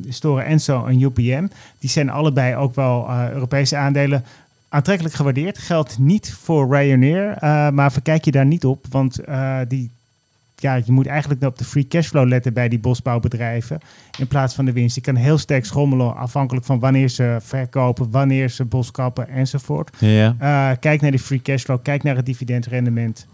[0.09, 1.47] Stora Enso en UPM.
[1.79, 4.25] Die zijn allebei ook wel Europese aandelen.
[4.69, 5.59] aantrekkelijk gewaardeerd.
[5.59, 7.37] Geldt niet voor Ryanair,
[7.75, 8.85] maar verkijk je daar niet op.
[8.91, 9.21] Want
[9.69, 9.91] die,
[10.61, 13.79] ja, je moet eigenlijk op de free cashflow letten bij die bosbouwbedrijven.
[14.19, 14.95] In plaats van de winst.
[14.95, 19.97] Die kan heel sterk schommelen afhankelijk van wanneer ze verkopen, wanneer ze bos kappen enzovoort.
[19.99, 20.37] Ja.
[20.39, 23.27] Eh, kijk naar die free cashflow, kijk naar het dividendrendement.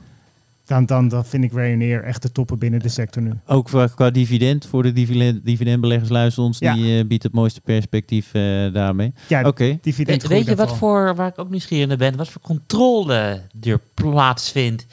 [0.67, 3.33] Dan, dan, dan vind ik Ryanair echt de toppen binnen de sector nu.
[3.47, 6.59] Ook qua, qua dividend voor de dividend, dividendbeleggers luisteren ons.
[6.59, 6.75] Ja.
[6.75, 9.13] Die eh, biedt het mooiste perspectief eh, daarmee.
[9.29, 9.79] Ja, Oké.
[9.81, 13.41] dividend We- weet je wat voor, waar ik ook nieuwsgierig naar ben, wat voor controle
[13.63, 14.87] er plaatsvindt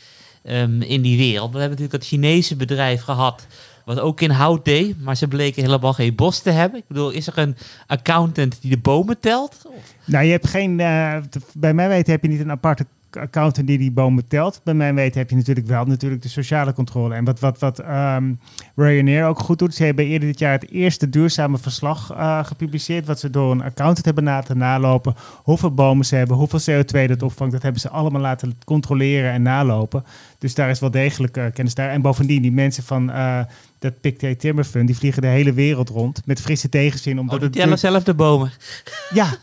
[0.44, 1.52] ehm, in die wereld?
[1.52, 3.48] We hebben natuurlijk dat Chinese bedrijf gehad,
[3.86, 6.80] wat ook in hout deed, maar ze bleken helemaal geen bos te hebben.
[6.80, 9.62] Ik bedoel, is er een accountant die de bomen telt?
[10.06, 10.80] Nou, je hebt geen.
[10.80, 11.18] eh,
[11.54, 12.86] bij mij weten heb je niet een aparte
[13.18, 14.62] accountant die die bomen telt.
[14.64, 17.16] Bij mij weten heb je natuurlijk wel natuurlijk de sociale controle.
[17.16, 18.34] En wat, wat, wat ehm
[18.76, 23.06] Ryanair ook goed doet, ze hebben eerder dit jaar het eerste duurzame verslag eh, gepubliceerd,
[23.06, 25.16] wat ze door een accountant hebben laten nalopen.
[25.44, 29.42] Hoeveel bomen ze hebben, hoeveel CO2 dat opvangt, dat hebben ze allemaal laten controleren en
[29.42, 30.04] nalopen.
[30.38, 31.90] Dus daar is wel degelijk eh, kennis daar.
[31.90, 33.40] En bovendien, die mensen van eh,
[33.82, 37.20] dat Pictet Timber Fund, die vliegen de hele wereld rond met frisse tegenzin.
[37.20, 38.52] Omdat Oh, die het zelf de bomen.
[39.14, 39.30] ja.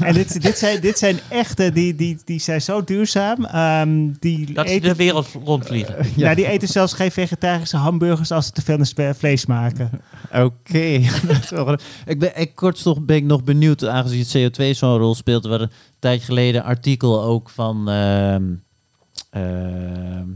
[0.00, 3.44] En dit, dit, zijn, dit zijn echte, die, die, die zijn zo duurzaam.
[3.44, 6.06] ehm, die, Dat ze eten, de wereld rondvliegen.
[6.16, 6.34] ja.
[6.34, 9.90] die eten zelfs geen vegetarische hamburgers als ze te veel vlees maken.
[10.32, 10.78] Oké.
[12.06, 15.44] Ik ben, ik, kort toch ben ik nog benieuwd, aangezien CO2 zo'n rol speelt.
[15.44, 17.88] Er een tijd geleden een artikel ook van...
[17.88, 18.44] ehm,
[19.30, 20.28] ehm,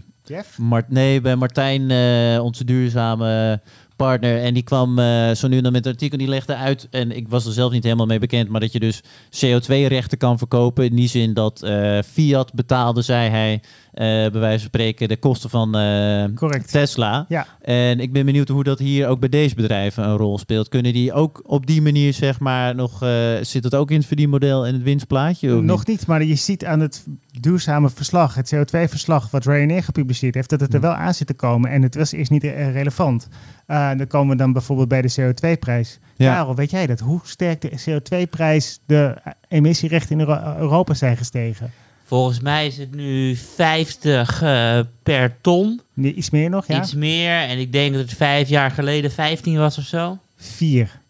[0.88, 3.60] Nee, bij Martijn, eh, onze duurzame
[3.96, 4.42] partner.
[4.42, 6.18] En die kwam eh, zo nu en dan met een artikel.
[6.18, 8.80] Die legde uit, en ik was er zelf niet helemaal mee bekend, maar dat je
[8.80, 10.84] dus CO2-rechten kan verkopen.
[10.84, 13.62] In die zin dat eh, Fiat betaalde, zei hij,
[13.94, 16.24] bij wijze van spreken, de kosten van eh.
[16.70, 17.24] Tesla.
[17.28, 17.46] Ja.
[17.60, 20.68] En ik ben benieuwd hoe dat hier ook bij deze bedrijven een rol speelt.
[20.68, 23.02] Kunnen die ook op die manier, zeg maar, nog...
[23.02, 25.60] eh, zit het ook in het verdienmodel en het winstplaatje?
[25.62, 27.06] Nog niet, maar je ziet aan het
[27.40, 31.34] duurzame verslag, het CO2-verslag wat Ryanair gepubliceerd heeft, dat het er wel aan zit te
[31.34, 31.70] komen.
[31.70, 33.28] En het was eerst niet eh, relevant.
[33.66, 35.98] Eh, dan komen we dan bijvoorbeeld bij de CO2-prijs.
[36.16, 36.34] Ja.
[36.34, 37.00] Karel, weet jij dat?
[37.00, 37.70] Hoe sterk de
[38.00, 39.14] CO2-prijs, de
[39.48, 41.70] emissierechten in Euro- Europa zijn gestegen?
[42.06, 45.80] Volgens mij is het nu 50 eh, per ton.
[45.96, 46.80] Iets meer nog, ja?
[46.80, 47.38] Iets meer.
[47.38, 50.18] En ik denk dat het vijf jaar geleden 15 was of zo.
[50.36, 51.02] Vier.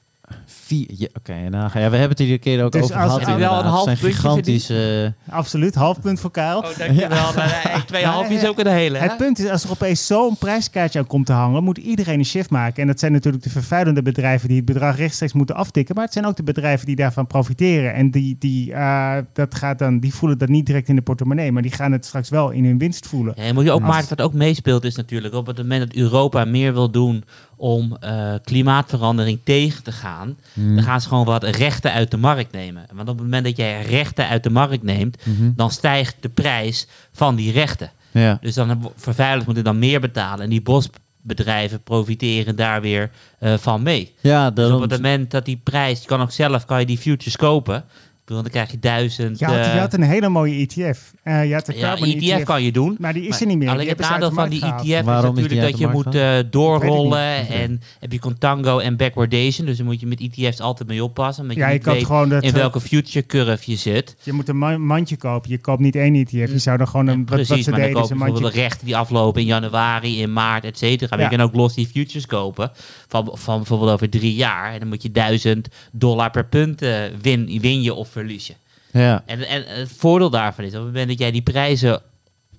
[0.74, 3.38] Vier, ja, Oké, nou, ja, we hebben het iedere keer ook Dus over als- gehad.
[3.38, 5.14] wel een half Het zijn gigantische...
[5.30, 6.58] Absoluut, half punt voor Karel.
[6.58, 7.08] Oh, dankjewel.
[7.10, 7.82] Ja.
[7.86, 8.98] Twee halfjes is ook een hele.
[8.98, 9.04] hè?
[9.08, 12.24] Het punt is, als er opeens zo'n prijskaartje aan komt te hangen, moet iedereen een
[12.24, 12.82] shift maken.
[12.82, 15.94] En dat zijn natuurlijk de vervuilende bedrijven die het bedrag rechtstreeks moeten aftikken.
[15.94, 17.94] Maar het zijn ook de bedrijven die daarvan profiteren.
[17.94, 21.52] En die, die, eh, dat gaat dan, die voelen dat niet direct in de portemonnee,
[21.52, 23.34] maar die gaan het straks wel in hun winst voelen.
[23.36, 25.80] Ja, en moet je ook Als- maar wat ook meespeelt is natuurlijk op het moment
[25.80, 27.24] dat Europa meer wil doen
[27.56, 30.74] om eh, klimaatverandering tegen te gaan, Hmm.
[30.74, 32.86] dan gaan ze gewoon wat rechten uit de markt nemen.
[32.94, 35.50] Want op het moment dat jij rechten uit de markt neemt, Mhm.
[35.56, 37.90] dan stijgt de prijs van die rechten.
[38.10, 38.38] Ja.
[38.40, 43.82] Dus dan vervuilers moeten dan meer betalen en die bosbedrijven profiteren daar weer eh, van
[43.82, 44.14] mee.
[44.20, 46.98] Ja, Dus op het moment dat die prijs, je kan ook zelf kan je die
[46.98, 47.84] futures kopen.
[48.24, 49.38] Ik bedoel, Dan krijg je duizend.
[49.38, 51.12] Je had, je eh, had een hele mooie ETF.
[51.22, 52.96] Eh, je had de ja, ETF ETF, kan je doen.
[52.98, 53.68] maar die is Maar er niet meer.
[53.68, 54.64] Alleen het nadeel de van die.
[54.64, 59.66] ETF Waarom is natuurlijk dat je moet eh, doorrollen en heb je contango en backwardation.
[59.66, 61.42] Dus dan moet je met ETF's altijd mee oppassen.
[61.42, 64.16] Omdat Ja, je je niet kan weet gewoon dat, in welke future curve je zit.
[64.22, 65.50] Je moet een ma- mandje kopen.
[65.50, 66.32] Je koopt niet één ETF.
[66.32, 67.44] Je zou dan gewoon een, wat, wat Mm.
[67.46, 68.60] Precies, ze maar dan koop je een bijvoorbeeld mandje.
[68.60, 71.08] de rechten die aflopen in januari, in maart, et cetera.
[71.16, 71.30] Maar Ja.
[71.30, 72.70] je kan ook los die futures kopen
[73.08, 74.72] van, van bijvoorbeeld over drie jaar.
[74.72, 78.54] En dan moet je duizend dollar per punt eh, win, win je of verlies je.
[78.92, 79.22] ja.
[79.26, 82.00] En, en het voordeel daarvan is, op het moment dat jij die prijzen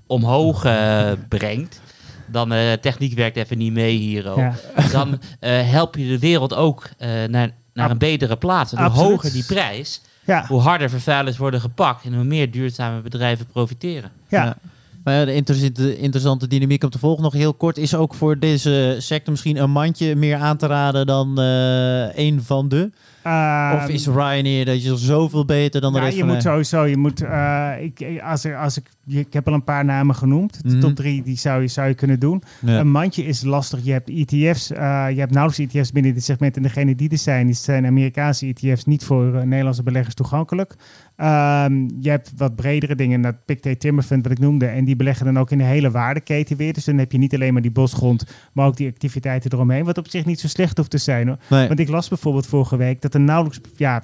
[0.07, 1.81] omhoog eh, brengt,
[2.27, 4.37] dan eh techniek werkt even niet mee hier ook.
[4.37, 4.53] Ja.
[4.91, 8.71] Dan eh, help je de wereld ook eh, naar, naar een betere plaats.
[8.71, 9.09] En hoe Absoluut.
[9.11, 14.11] hoger die prijs, Ja, hoe harder vervuilers worden gepakt en hoe meer duurzame bedrijven profiteren.
[14.29, 14.43] ja.
[14.43, 14.55] Ja.
[15.03, 18.39] Maar ja, de interessante, interessante dynamiek om te volgen nog heel kort is ook voor
[18.39, 22.91] deze sector misschien een mandje meer aan te raden dan eh een van de.
[23.25, 26.41] Ehm, of is Ryanair dat je zoveel beter dan de Ja, rest je van moet
[26.41, 26.49] de...
[26.49, 30.15] sowieso, je moet, eh, ik, als, er, als ik, ik heb al een paar namen
[30.15, 30.63] genoemd.
[30.63, 30.79] De Mhm.
[30.79, 32.43] top drie, die zou je, zou je kunnen doen.
[32.61, 32.79] Ja.
[32.79, 33.79] Een mandje is lastig.
[33.83, 36.55] Je hebt ETF's, eh, je hebt nauwelijks ETF's binnen dit segment.
[36.57, 40.75] En degene die er zijn, die zijn Amerikaanse ETF's niet voor eh, Nederlandse beleggers toegankelijk.
[41.15, 44.65] Ehm, je hebt wat bredere dingen, dat Pictet Timber Fund wat ik noemde.
[44.65, 46.73] En die beleggen dan ook in de hele waardeketen weer.
[46.73, 49.83] Dus dan heb je niet alleen maar die bosgrond, maar ook die activiteiten eromheen.
[49.85, 51.37] Wat op zich niet zo slecht hoeft te zijn hoor.
[51.49, 51.67] Nee.
[51.67, 54.03] Want ik las bijvoorbeeld vorige week dat er nauwelijks ja,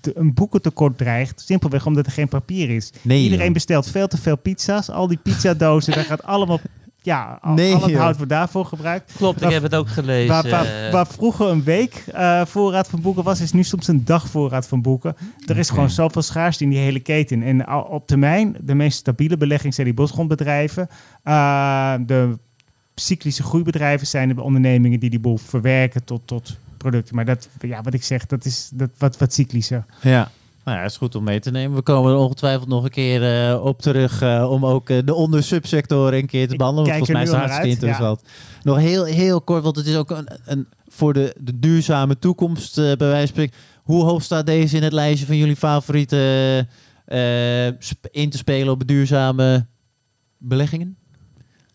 [0.00, 1.40] te- een boekentekort dreigt.
[1.40, 2.92] Simpelweg omdat er geen papier is.
[3.02, 3.54] Nee, Iedereen joh.
[3.54, 4.90] bestelt veel te veel pizza's.
[4.90, 6.60] Al die pizzadozen, daar gaat allemaal
[7.04, 9.12] ja, al, Nee, al het hout wordt daarvoor gebruikt.
[9.16, 10.28] Klopt, ik heb het ook gelezen.
[10.28, 13.88] Waar, waar, eh, waar vroeger een week eh, voorraad van boeken was, is nu soms
[13.88, 15.16] een dag voorraad van boeken.
[15.46, 17.42] Er is gewoon zoveel schaarste in die hele keten.
[17.42, 20.88] En al- op termijn, de meest stabiele belegging zijn die bosgrondbedrijven.
[21.24, 22.38] Uh, de
[22.94, 27.14] cyclische groeibedrijven zijn de ondernemingen die die boel verwerken tot, tot producten.
[27.14, 29.84] Maar dat, ja, wat ik zeg, dat is dat, wat, wat cyclischer.
[30.00, 30.30] Ja.
[30.64, 31.76] Nou ja, is goed om mee te nemen.
[31.76, 35.14] We komen er ongetwijfeld nog een keer eh, op terug eh, om ook eh, de
[35.14, 36.90] ondersubsectoren een keer te behandelen.
[36.90, 38.22] Want volgens mij is het hartstikke interessant.
[38.62, 42.74] Nog heel, heel kort, want het is ook een, een, voor de, de duurzame toekomst
[42.74, 43.56] bij wijze van spreken.
[43.82, 46.66] Hoe hoog staat deze in het lijstje van jullie favoriete
[48.10, 49.66] in te spelen op duurzame
[50.38, 50.96] beleggingen?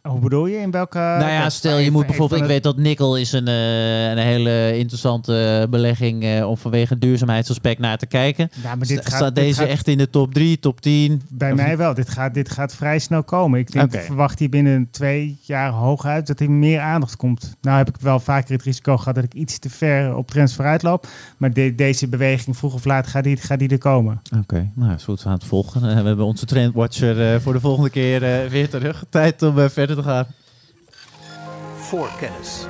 [0.07, 0.57] Hoe bedoel je?
[0.57, 0.97] In welke...
[0.97, 4.77] nou ja, stel je moet bijvoorbeeld, ik weet dat nikkel is een, eh, een hele
[4.77, 8.49] interessante belegging eh, om vanwege duurzaamheidsaspect naar te kijken.
[8.63, 10.81] Ja, maar dit Sta- gaat, staat dit deze gaat- echt in de top 3, top
[10.81, 11.21] 10?
[11.29, 11.93] Bij Of- mij wel.
[11.93, 13.59] Dit gaat, dit gaat vrij snel komen.
[13.59, 17.55] Ik denk, verwacht hier binnen twee jaar hooguit dat er meer aandacht komt.
[17.61, 20.53] Nou heb ik wel vaker het risico gehad dat ik iets te ver op trends
[20.55, 21.07] vooruit loop.
[21.37, 24.21] Maar de- deze beweging vroeg of laat gaat die, gaat die er komen.
[24.39, 25.81] Oké, nou is goed, we gaan het volgen.
[26.07, 29.03] We hebben onze trendwatcher eh, voor de volgende keer weer terug.
[29.09, 29.95] Tijd om verder
[31.75, 32.65] voor kennis.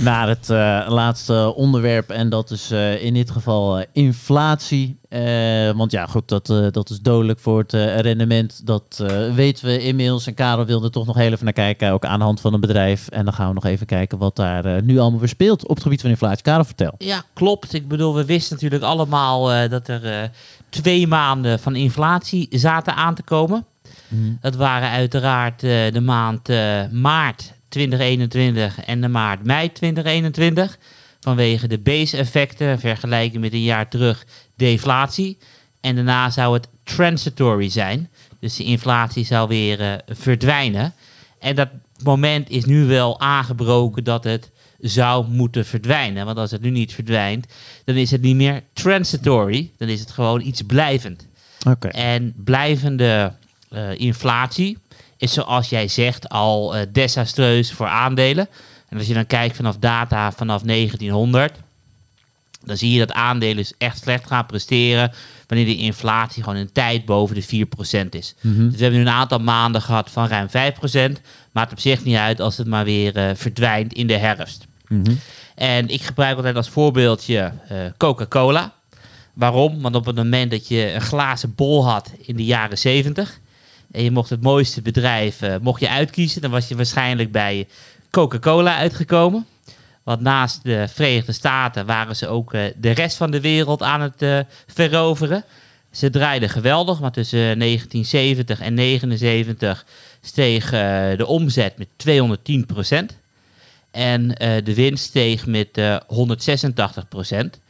[0.00, 4.98] Naar het eh, laatste onderwerp en dat is eh, in dit geval eh, inflatie.
[5.08, 8.66] Eh, want ja, goed, dat, eh, dat is dodelijk voor het rendement.
[8.66, 10.26] Dat eh, weten we inmiddels.
[10.26, 12.54] En Karel wilde er toch nog heel even naar kijken, ook aan de hand van
[12.54, 13.08] een bedrijf.
[13.08, 15.82] En dan gaan we nog even kijken wat daar nu allemaal weer speelt op het
[15.82, 16.42] gebied van inflatie.
[16.42, 16.94] Karel, vertel.
[16.98, 17.72] Ja, klopt.
[17.72, 20.28] Ik bedoel, we wisten natuurlijk allemaal eh, dat er eh,
[20.68, 23.64] twee maanden van inflatie zaten aan te komen.
[24.40, 30.78] Dat waren uiteraard eh, de maand eh, maart 2021 en de maand mei 2021.
[31.20, 35.38] Vanwege de base-effecten, vergelijken met een jaar terug, deflatie.
[35.80, 38.10] En daarna zou het transitory zijn.
[38.40, 40.94] Dus de inflatie zou weer eh, verdwijnen.
[41.38, 41.68] En dat
[42.02, 46.26] moment is nu wel aangebroken dat het zou moeten verdwijnen.
[46.26, 47.46] Want als het nu niet verdwijnt,
[47.84, 49.70] dan is het niet meer transitory.
[49.76, 51.26] Dan is het gewoon iets blijvend.
[51.90, 53.32] En blijvende
[53.96, 54.78] inflatie
[55.20, 58.48] is zoals jij zegt al eh, desastreus voor aandelen.
[58.88, 61.52] En als je dan kijkt vanaf data vanaf 1900,
[62.64, 65.12] dan zie je dat aandelen dus echt slecht gaan presteren
[65.46, 67.66] wanneer de inflatie gewoon een tijd boven de
[68.06, 68.34] 4% is.
[68.40, 71.20] Dus we hebben nu een aantal maanden gehad van ruim 5%,
[71.52, 74.66] maakt op zich niet uit als het maar weer eh, verdwijnt in de herfst.
[74.88, 75.12] Mhm.
[75.54, 78.72] En ik gebruik altijd als voorbeeldje eh, Coca-Cola.
[79.32, 79.80] Waarom?
[79.80, 83.40] Want op het moment dat je een glazen bol had in de jaren 70
[83.92, 87.68] en je mocht het mooiste bedrijf eh, mocht je uitkiezen, dan was je waarschijnlijk bij
[88.10, 89.46] Coca-Cola uitgekomen.
[90.02, 94.00] Want naast de Verenigde Staten waren ze ook eh, de rest van de wereld aan
[94.00, 95.44] het eh, veroveren.
[95.90, 99.86] Ze draaiden geweldig, maar tussen 1970 en 1979
[100.20, 100.70] steeg
[101.16, 103.20] de omzet met 210%
[103.90, 107.60] En eh, de winst steeg met eh 186%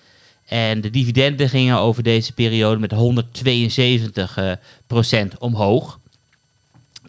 [0.46, 4.52] En de dividenden gingen over deze periode met 172 eh,
[4.86, 5.99] procent omhoog.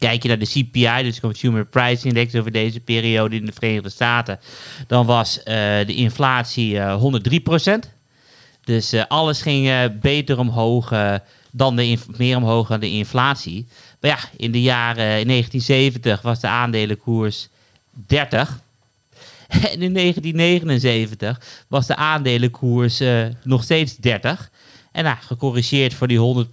[0.01, 3.89] Kijk je naar de CPI, dus Consumer Price Index over deze periode in de Verenigde
[3.89, 4.39] Staten,
[4.87, 7.89] dan was eh, de inflatie eh 103%
[8.63, 11.15] Dus eh, alles ging eh, beter omhoog eh,
[11.51, 13.67] dan de meer omhoog dan de inflatie.
[13.99, 17.47] Maar ja, in de jaren in 1970 was de aandelenkoers
[17.91, 18.59] 30.
[19.71, 24.51] En in 1979 was de aandelenkoers eh, nog steeds 30.
[24.91, 26.45] En nou, gecorrigeerd voor die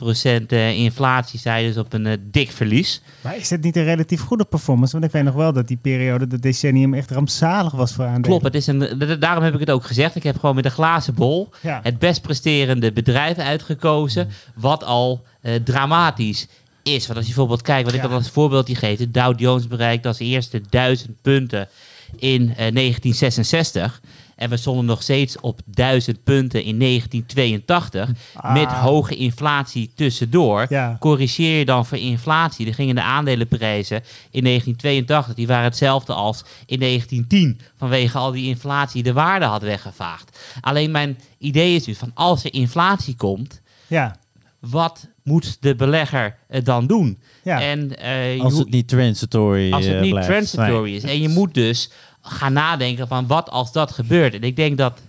[0.44, 3.02] 100% eh, inflatie, je dus op een eh, dik verlies.
[3.20, 4.92] Maar is het niet een relatief goede performance?
[4.92, 8.22] Want ik weet nog wel dat die periode, dat decennium, echt rampzalig was voor aandelen.
[8.22, 10.14] Klopt, het is een, da- daarom heb ik het ook gezegd.
[10.16, 11.80] Ik heb gewoon met een glazen bol Ja.
[11.82, 16.46] het best presterende bedrijf uitgekozen, wat al eh, dramatisch
[16.82, 17.06] is.
[17.06, 18.08] Want als je bijvoorbeeld kijkt, wat ik Ja.
[18.08, 21.68] al als voorbeeldje geef, de Dow Jones bereikt als eerste 1000 punten
[22.16, 24.00] in eh, 1966.
[24.38, 28.08] En we stonden nog steeds op 1000 punten in 1982.
[28.52, 28.82] Met Ah.
[28.82, 30.66] hoge inflatie tussendoor.
[30.68, 30.96] Ja.
[31.00, 32.64] Corrigeer je dan voor inflatie.
[32.64, 37.60] Dan gingen de aandelenprijzen in 1982, die waren hetzelfde als in 1910.
[37.76, 40.38] Vanwege al die inflatie de waarde had weggevaagd.
[40.60, 44.16] Alleen mijn idee is dus van als er inflatie komt, Ja,
[44.60, 47.18] wat moet de belegger eh, dan doen?
[47.44, 47.60] ja.
[47.62, 50.28] En, eh, Als het niet transitory als het eh, niet blijft.
[50.28, 50.96] transitory Nee.
[50.96, 51.02] is.
[51.02, 51.90] En je moet dus
[52.30, 54.34] gaan nadenken van wat als dat gebeurt.
[54.34, 55.00] En ik denk dat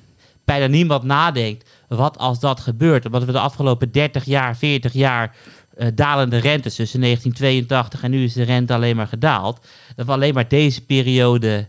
[0.46, 3.06] bijna niemand nadenkt wat als dat gebeurt.
[3.06, 5.36] Omdat we de afgelopen 30 jaar, 40 jaar
[5.78, 9.60] eh, dalende rentes tussen 1982 en nu is de rente alleen maar gedaald.
[9.96, 11.68] Dat we alleen maar deze periode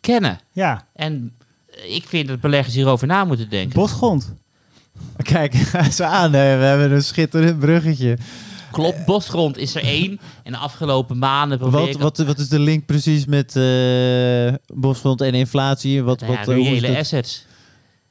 [0.00, 0.40] kennen.
[0.52, 0.86] ja.
[0.94, 1.32] En
[1.86, 3.74] ik vind dat beleggers hierover na moeten denken.
[3.74, 4.34] Bosgrond.
[5.22, 6.32] Kijk, eens aan.
[6.32, 6.58] hè.
[6.58, 8.18] We hebben een schitterend bruggetje.
[8.72, 10.20] Klopt, bosgrond is er één.
[10.42, 11.98] En de afgelopen maanden probeer Wat, ik...
[11.98, 16.02] wat, wat is de link precies met eh bosgrond en inflatie?
[16.02, 17.46] Wat, Nou ja, wat, reële assets.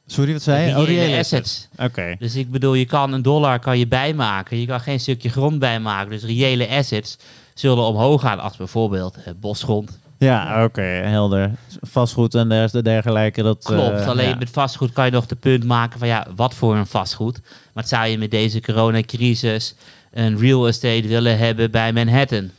[0.06, 0.76] Sorry, wat zei je?
[0.78, 1.68] Oh, Reële assets.
[1.78, 2.16] Oké.
[2.18, 4.60] Dus ik bedoel, je kan een dollar kan je bijmaken.
[4.60, 6.10] Je kan geen stukje grond bijmaken.
[6.10, 7.16] Dus reële assets
[7.54, 9.98] zullen omhoog gaan als bijvoorbeeld eh, bosgrond.
[10.18, 11.50] Ja, oké, helder.
[11.80, 13.42] Vastgoed en der- dergelijke.
[13.42, 14.34] Dat, Klopt, eh, alleen ja.
[14.36, 17.40] met vastgoed kan je nog de punt maken van ja, wat voor een vastgoed.
[17.74, 19.74] Maar zou je met deze coronacrisis
[20.10, 22.50] een real estate willen hebben bij Manhattan?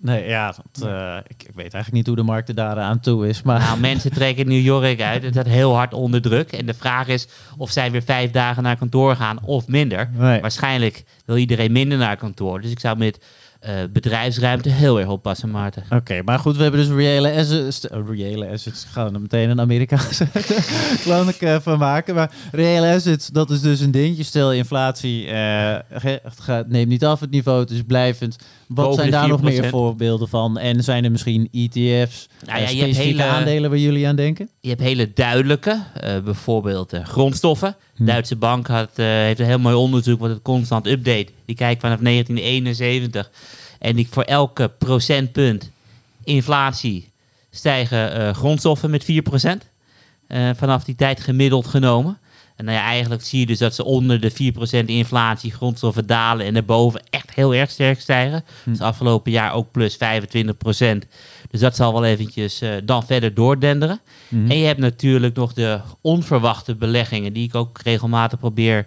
[0.00, 3.00] Nee, ja, dat, eh, ik, ik weet eigenlijk niet hoe de markt er daar aan
[3.00, 3.42] toe is.
[3.42, 5.22] Maar Nou, mensen trekken New York uit.
[5.22, 6.52] Het staat heel hard onder druk.
[6.52, 10.10] En de vraag is of zij weer vijf dagen naar kantoor gaan of minder.
[10.12, 10.40] Nee.
[10.40, 12.60] Waarschijnlijk wil iedereen minder naar kantoor.
[12.60, 13.18] Dus ik zou met
[13.60, 15.84] eh, bedrijfsruimte heel erg oppassen, Maarten.
[15.90, 17.88] Oké, maar goed, we hebben dus reële assets.
[17.88, 20.26] oh, reële assets, ik ga er meteen een Amerikaanse
[21.02, 22.14] geloof ik eh, van maken.
[22.14, 24.22] Maar reële assets, dat is dus een dingetje.
[24.22, 25.78] Stel, inflatie eh,
[26.66, 28.36] neemt niet af, het niveau het is blijvend.
[28.68, 29.42] Wat zijn daar nog 4%.
[29.42, 30.58] meer voorbeelden van?
[30.58, 34.08] En zijn er misschien ETF's, Nou eh, ja, je hebt specifieke hele- aandelen waar jullie
[34.08, 34.48] aan denken?
[34.60, 37.76] Je hebt hele duidelijke, eh, bijvoorbeeld eh, grondstoffen.
[37.96, 38.04] Hm.
[38.04, 41.26] Duitse bank had, heeft een heel mooi onderzoek wat het constant update.
[41.44, 43.30] Die kijkt vanaf 1971.
[43.78, 45.70] En die voor elke procentpunt
[46.24, 47.10] inflatie
[47.50, 49.66] stijgen grondstoffen met 4%.
[50.26, 52.18] eh, vanaf die tijd gemiddeld genomen.
[52.58, 54.52] En nou ja, eigenlijk zie je dus dat ze onder de
[54.82, 58.44] 4% inflatie grondstoffen dalen en daarboven echt heel erg sterk stijgen.
[58.64, 59.98] Dus afgelopen jaar ook plus 25%.
[61.50, 64.00] Dus dat zal wel eventjes eh, dan verder doordenderen.
[64.28, 64.50] Mhm.
[64.50, 68.86] En je hebt natuurlijk nog de onverwachte beleggingen, die ik ook regelmatig probeer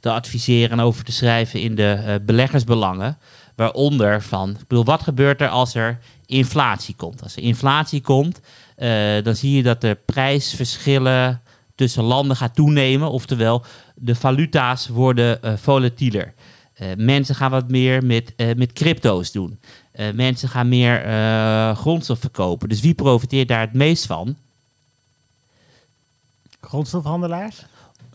[0.00, 3.18] te adviseren en over te schrijven in de eh, beleggersbelangen.
[3.54, 7.22] Waaronder van, ik bedoel, wat gebeurt er als er inflatie komt?
[7.22, 8.40] Als er inflatie komt,
[8.76, 11.40] eh, dan zie je dat de prijsverschillen
[11.76, 13.10] tussen landen gaat toenemen.
[13.10, 13.64] Oftewel,
[13.94, 16.34] de valuta's worden eh volatieler.
[16.76, 19.58] Eh, mensen gaan wat meer met, eh, met crypto's doen.
[20.14, 22.68] Mensen gaan meer eh, grondstoffen kopen.
[22.68, 24.36] Dus wie profiteert daar het meest van?
[26.60, 27.64] Grondstofhandelaars?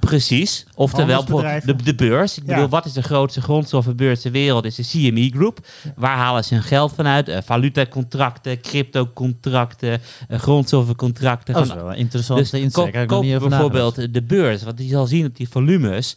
[0.02, 0.66] Precies.
[0.76, 2.38] Oftewel de, de beurs.
[2.38, 2.54] Ik Ja.
[2.54, 4.66] bedoel, wat is de grootste grondstoffenbeurs ter wereld?
[4.66, 5.60] Is de CME Group.
[5.95, 7.30] Waar halen ze hun geld vanuit?
[7.30, 11.54] Uh, valutacontracten, cryptocontracten, uh, grondstoffencontracten.
[11.54, 13.08] Dat is wel een interessante dus insteek.
[13.08, 14.64] koop, bijvoorbeeld de beurs.
[14.64, 16.16] Want die zal zien dat die volumes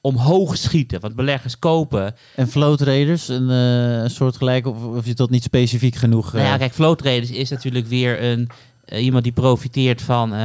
[0.00, 1.00] omhoog schieten.
[1.00, 2.14] Want beleggers kopen.
[2.36, 6.32] En flow traders, een eh, soort gelijk, of, of is dat niet specifiek genoeg?
[6.32, 8.48] Nou ja, kijk, flow traders is natuurlijk weer een,
[8.86, 10.38] iemand die profiteert van eh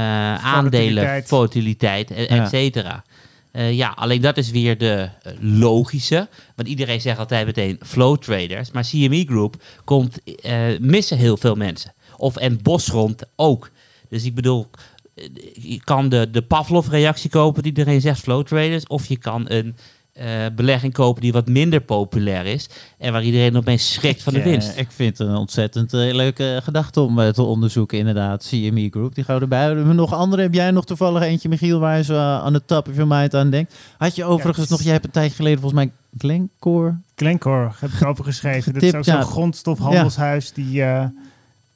[0.45, 1.27] aandelen, Volatiliteit.
[1.27, 3.03] volatiliteit, et, cetera.
[3.51, 6.27] Eh, ja, alleen dat is weer de eh, logische.
[6.55, 8.71] Want iedereen zegt altijd meteen flow traders.
[8.71, 11.93] Maar CME Group komt, eh, missen heel veel mensen.
[12.17, 13.69] Of en Bosgrond ook.
[14.09, 14.67] Dus ik bedoel,
[15.15, 18.87] eh, je kan de, de Pavlov-reactie kopen die iedereen zegt flow traders.
[18.87, 19.75] Of je kan een
[20.17, 22.69] eh, belegging kopen die wat minder populair is.
[22.97, 24.77] En waar iedereen opeens schrikt van de Eh, winst.
[24.77, 28.45] ik vind het een ontzettend eh, leuke gedachte om te onderzoeken, inderdaad.
[28.49, 30.41] CME Group, die gaan we nog andere?
[30.41, 33.35] Heb jij nog toevallig eentje, Michiel, waar je zo aan de top of your mind
[33.35, 33.73] aan denkt?
[33.97, 36.95] Had je overigens het is- nog, jij hebt een tijdje geleden volgens mij Glencore...
[37.15, 38.73] Glencore heb ik over geschreven.
[38.73, 39.01] Dat is ja.
[39.03, 40.83] zo'n grondstofhandelshuis die...
[40.83, 41.05] eh,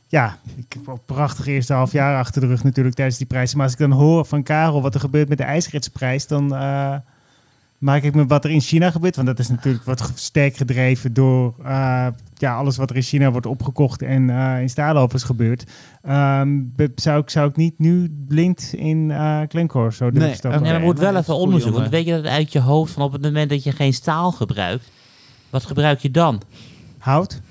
[0.08, 3.58] ja, ik heb een prachtig eerste half jaar achter de rug natuurlijk tijdens die prijzen.
[3.58, 6.96] Maar als ik dan hoor van Karel wat er gebeurt met de ijsritsprijs, dan eh,
[7.82, 9.16] maak ik me wat er in China gebeurt.
[9.16, 13.32] Want dat is natuurlijk wat sterk gedreven door eh, ja, alles wat er in China
[13.32, 15.64] wordt opgekocht en eh in staalovens gebeurt.
[16.02, 20.50] Ehm, be- zou, ik, zou ik niet nu blind in eh Glencore zo Nee, stappen?
[20.50, 20.60] oké.
[20.62, 21.72] Nee, maar je moet wel even jongen.
[21.72, 24.32] Want weet je dat uit je hoofd van op het moment dat je geen staal
[24.32, 24.92] gebruikt,
[25.50, 26.42] wat gebruik je dan?
[26.98, 27.42] Hout?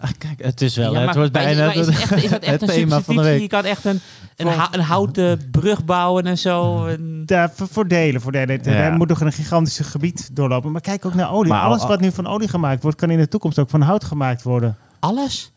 [0.00, 2.42] Ah, kijk, het is wel, Ja, het wordt is- bijna is, het echt, is dat
[2.52, 3.30] echt het een thema van de substitutie?
[3.30, 3.40] week.
[3.40, 4.00] Je kan echt een,
[4.36, 6.86] een, een houten brug bouwen en zo.
[6.86, 7.22] En...
[7.26, 8.20] Ja, voor, voor delen.
[8.20, 8.60] Voor delen.
[8.62, 8.90] Ja.
[8.90, 10.72] Moet nog een gigantisch gebied doorlopen.
[10.72, 11.52] Maar kijk ook naar olie.
[11.52, 13.80] Maar alles al- wat nu van olie gemaakt wordt, kan in de toekomst ook van
[13.80, 14.76] hout gemaakt worden.
[14.98, 15.50] Alles?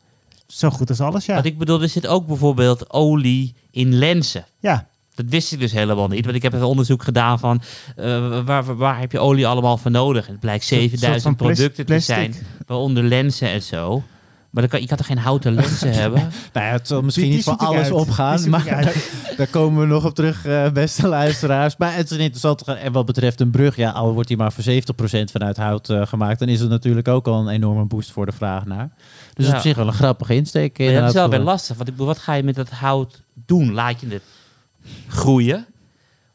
[0.48, 1.34] Zo goed als alles, ja.
[1.34, 4.46] Want ik bedoel, er zit ook bijvoorbeeld olie in lenzen.
[4.60, 6.24] Ja, Dat wist ik dus helemaal niet.
[6.24, 7.62] Want ik heb even onderzoek gedaan van
[7.96, 10.26] eh, waar, waar, heb je olie allemaal voor nodig?
[10.26, 12.36] En het blijkt Soort- soort 7000 van plas- producten te zijn,
[12.68, 14.04] waaronder lenzen en zo.
[14.52, 16.20] Maar dan kan, je kan toch geen houten lenzen hebben?
[16.54, 17.92] Nou ja, het zal misschien Die- niet voor ik alles uit.
[17.92, 18.94] Opgaan, ik maar daar,
[19.38, 21.78] daar komen we nog op terug, eh, beste luisteraars.
[21.78, 22.64] Maar het is een interessant.
[22.64, 25.90] ge- En wat betreft een brug, ja, al wordt die maar voor 70% vanuit hout
[25.90, 28.90] eh, gemaakt, dan is het natuurlijk ook al een enorme boost voor de vraag naar.
[29.34, 29.56] Dus Ja.
[29.56, 30.78] op zich wel een grappige insteek.
[30.78, 31.76] Maar ja, dat is wel weer lastig.
[31.76, 33.72] Want ik bedoel, wat ga je met dat hout doen?
[33.74, 34.24] Laat je het
[35.08, 35.66] groeien?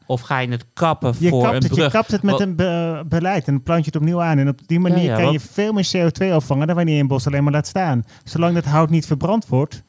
[0.07, 1.91] Of ga je het kappen je voor kapt, een het, je brug?
[1.91, 4.37] kapt het met een be- beleid en dan plant je het opnieuw aan.
[4.37, 7.01] En op die manier Ja, ja, kan je veel meer CO2 opvangen dan wanneer je
[7.01, 8.05] een bos alleen maar laat staan.
[8.23, 9.83] Zolang dat hout niet verbrand wordt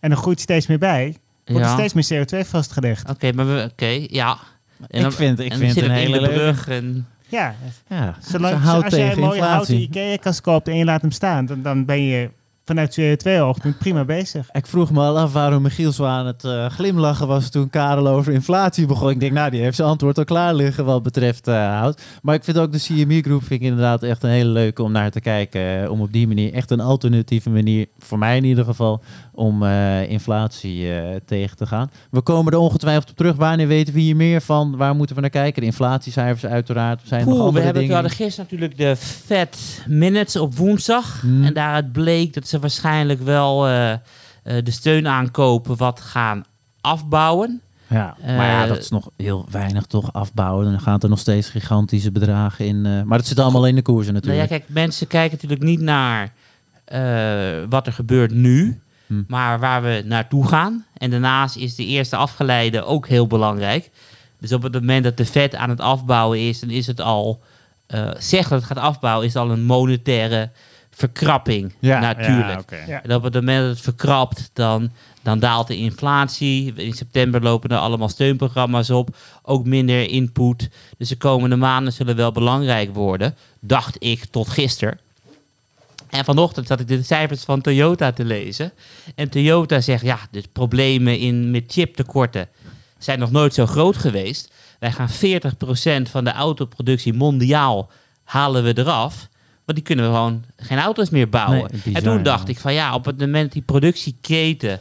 [0.00, 1.72] en er groeit steeds meer bij, wordt Ja.
[1.78, 3.10] er steeds meer CO2 vastgelegd.
[3.10, 4.38] Oké, maar we, oké, ja.
[4.88, 7.54] En Ik vind- ik en vind een het in hele brug en Ja,
[7.88, 9.80] Ja, zolang, als jij een mooie houten.
[9.80, 12.30] IKEA-kast koopt en je laat hem staan, dan, dan ben je
[12.68, 14.48] vanuit CO2-oogpunt prima bezig.
[14.52, 18.08] Ik vroeg me al af waarom Michiel zo aan het eh, glimlachen was toen Karel
[18.08, 19.10] over inflatie begon.
[19.10, 22.02] Ik denk, nou, die heeft zijn antwoord al klaar liggen wat betreft eh, hout.
[22.22, 25.10] Maar ik vind ook de CME-groep vind ik inderdaad echt een hele leuke om naar
[25.10, 25.82] te kijken.
[25.82, 29.02] eh, om op die manier, echt een alternatieve manier, voor mij in ieder geval,
[29.32, 31.90] om eh, inflatie eh, tegen te gaan.
[32.10, 33.36] We komen er ongetwijfeld op terug.
[33.36, 34.76] Wanneer weten we hier meer van?
[34.76, 35.60] Waar moeten we naar kijken?
[35.60, 37.00] De inflatiecijfers uiteraard.
[37.04, 38.02] Zijn er nog Poeh, we, andere hebben, we dingen?
[38.02, 41.20] hadden gisteren natuurlijk de Fed Minutes op woensdag.
[41.20, 41.44] Hmm.
[41.44, 43.98] En daaruit bleek dat ze waarschijnlijk wel eh, eh,
[44.42, 46.44] de steun aankopen wat gaan
[46.80, 47.60] afbouwen.
[47.86, 50.64] Ja, Eh, maar ja, dat is nog heel weinig toch afbouwen.
[50.70, 52.86] Dan gaan er nog steeds gigantische bedragen in.
[52.86, 54.64] eh, maar dat zit allemaal in de koersen Nou ja, natuurlijk.
[54.64, 56.32] kijk, mensen kijken natuurlijk niet naar
[56.84, 59.24] eh, wat er gebeurt nu, Hmm.
[59.28, 60.84] maar waar we naartoe gaan.
[60.96, 63.90] En daarnaast is de eerste afgeleide ook heel belangrijk.
[64.40, 67.40] Dus op het moment dat de Fed aan het afbouwen is, dan is het al,
[67.86, 70.50] eh zeg dat het gaat afbouwen, is het al een monetaire
[70.98, 72.84] verkrapping natuurlijk.
[72.86, 73.02] Ja.
[73.02, 74.90] En op het moment dat het verkrapt, dan,
[75.22, 76.72] dan daalt de inflatie.
[76.74, 79.16] In september lopen er allemaal steunprogramma's op.
[79.42, 80.68] Ook minder input.
[80.96, 83.36] Dus de komende maanden zullen wel belangrijk worden.
[83.60, 84.98] Dacht ik tot gisteren.
[86.10, 88.72] En vanochtend zat ik de cijfers van Toyota te lezen.
[89.14, 92.48] En Toyota zegt, ja, de problemen in, met chiptekorten
[92.98, 94.52] zijn nog nooit zo groot geweest.
[94.78, 95.08] Wij gaan
[96.06, 97.90] 40% van de autoproductie mondiaal
[98.24, 99.28] halen we eraf.
[99.68, 101.58] Want die kunnen we gewoon geen auto's meer bouwen.
[101.58, 102.52] Nee, bizar, en toen dacht ja.
[102.52, 104.80] ik van ja, op het moment dat die productieketen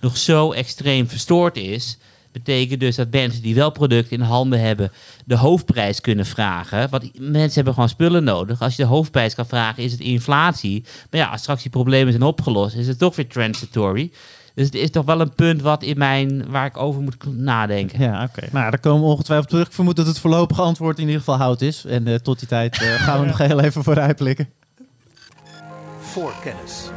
[0.00, 1.98] nog zo extreem verstoord is,
[2.32, 4.92] betekent dus dat mensen die wel producten in handen hebben,
[5.24, 6.90] de hoofdprijs kunnen vragen.
[6.90, 8.60] Want mensen hebben gewoon spullen nodig.
[8.60, 10.84] Als je de hoofdprijs kan vragen, is het inflatie.
[11.10, 14.10] Maar ja, als straks die problemen zijn opgelost, is het toch weer transitory.
[14.56, 18.00] Dus het is toch wel een punt wat in mijn, waar ik over moet nadenken.
[18.00, 18.48] Ja, oké.
[18.52, 19.66] Nou, daar komen we ongetwijfeld terug.
[19.66, 21.84] Ik vermoed dat het voorlopige antwoord in ieder geval hout is.
[21.84, 24.48] En eh, tot die tijd eh, gaan we nog heel even vooruitblikken.
[26.00, 26.90] Voorkennis.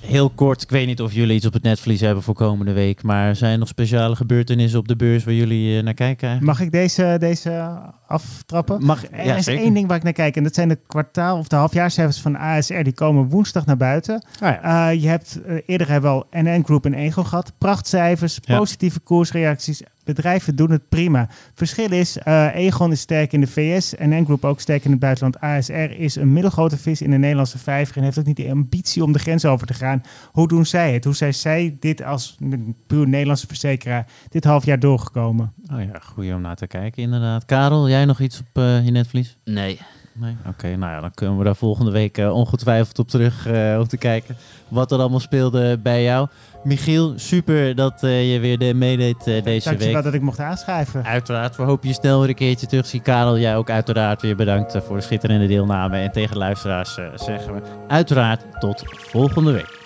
[0.00, 3.02] Heel kort, ik weet niet of jullie iets op het netvlies hebben voor komende week.
[3.02, 6.44] Maar zijn er nog speciale gebeurtenissen op de beurs waar jullie eh, naar kijken?
[6.44, 7.78] Mag ik deze, deze
[8.08, 8.84] aftrappen?
[8.84, 9.62] Mag, er ja, is zeker.
[9.62, 12.36] één ding waar ik naar kijk en dat zijn de kwartaal- of de halfjaarcijfers van
[12.38, 12.82] ASR.
[12.82, 14.24] Die komen woensdag naar buiten.
[14.40, 14.90] Ja.
[14.92, 17.52] Uh, je hebt uh, eerder hebben we al NN Group en Ego gehad.
[17.58, 18.56] Prachtcijfers, Ja.
[18.58, 19.82] positieve koersreacties.
[20.04, 21.28] Bedrijven doen het prima.
[21.54, 25.00] Verschil is, uh, Egon is sterk in de VS, NN Group ook sterk in het
[25.00, 25.40] buitenland.
[25.40, 29.02] ASR is een middelgrote vis in de Nederlandse vijver en heeft ook niet de ambitie
[29.04, 30.02] om de grens over te gaan.
[30.32, 31.04] Hoe doen zij het?
[31.04, 35.52] Hoe zijn zij dit als een puur Nederlandse verzekeraar dit half jaar doorgekomen?
[35.72, 37.44] Oh ja, goeie om naar te kijken inderdaad.
[37.44, 39.36] Karel, jij nog iets op eh, je netvlies?
[39.44, 39.80] Nee.
[40.12, 40.36] Nee?
[40.48, 43.86] Oké, nou ja, dan kunnen we daar volgende week eh, ongetwijfeld op terug eh, om
[43.88, 44.36] te kijken
[44.68, 46.28] wat er allemaal speelde bij jou.
[46.64, 50.04] Michiel, super dat eh, je weer de meedeed eh, deze Dankjewel week.
[50.04, 51.04] dat ik mocht aanschrijven.
[51.04, 53.02] Uiteraard, we hopen je snel weer een keertje terug te zien.
[53.02, 55.98] Karel, jij ook uiteraard weer bedankt voor de schitterende deelname.
[55.98, 59.78] En tegen de luisteraars eh, zeggen we uiteraard tot volgende week.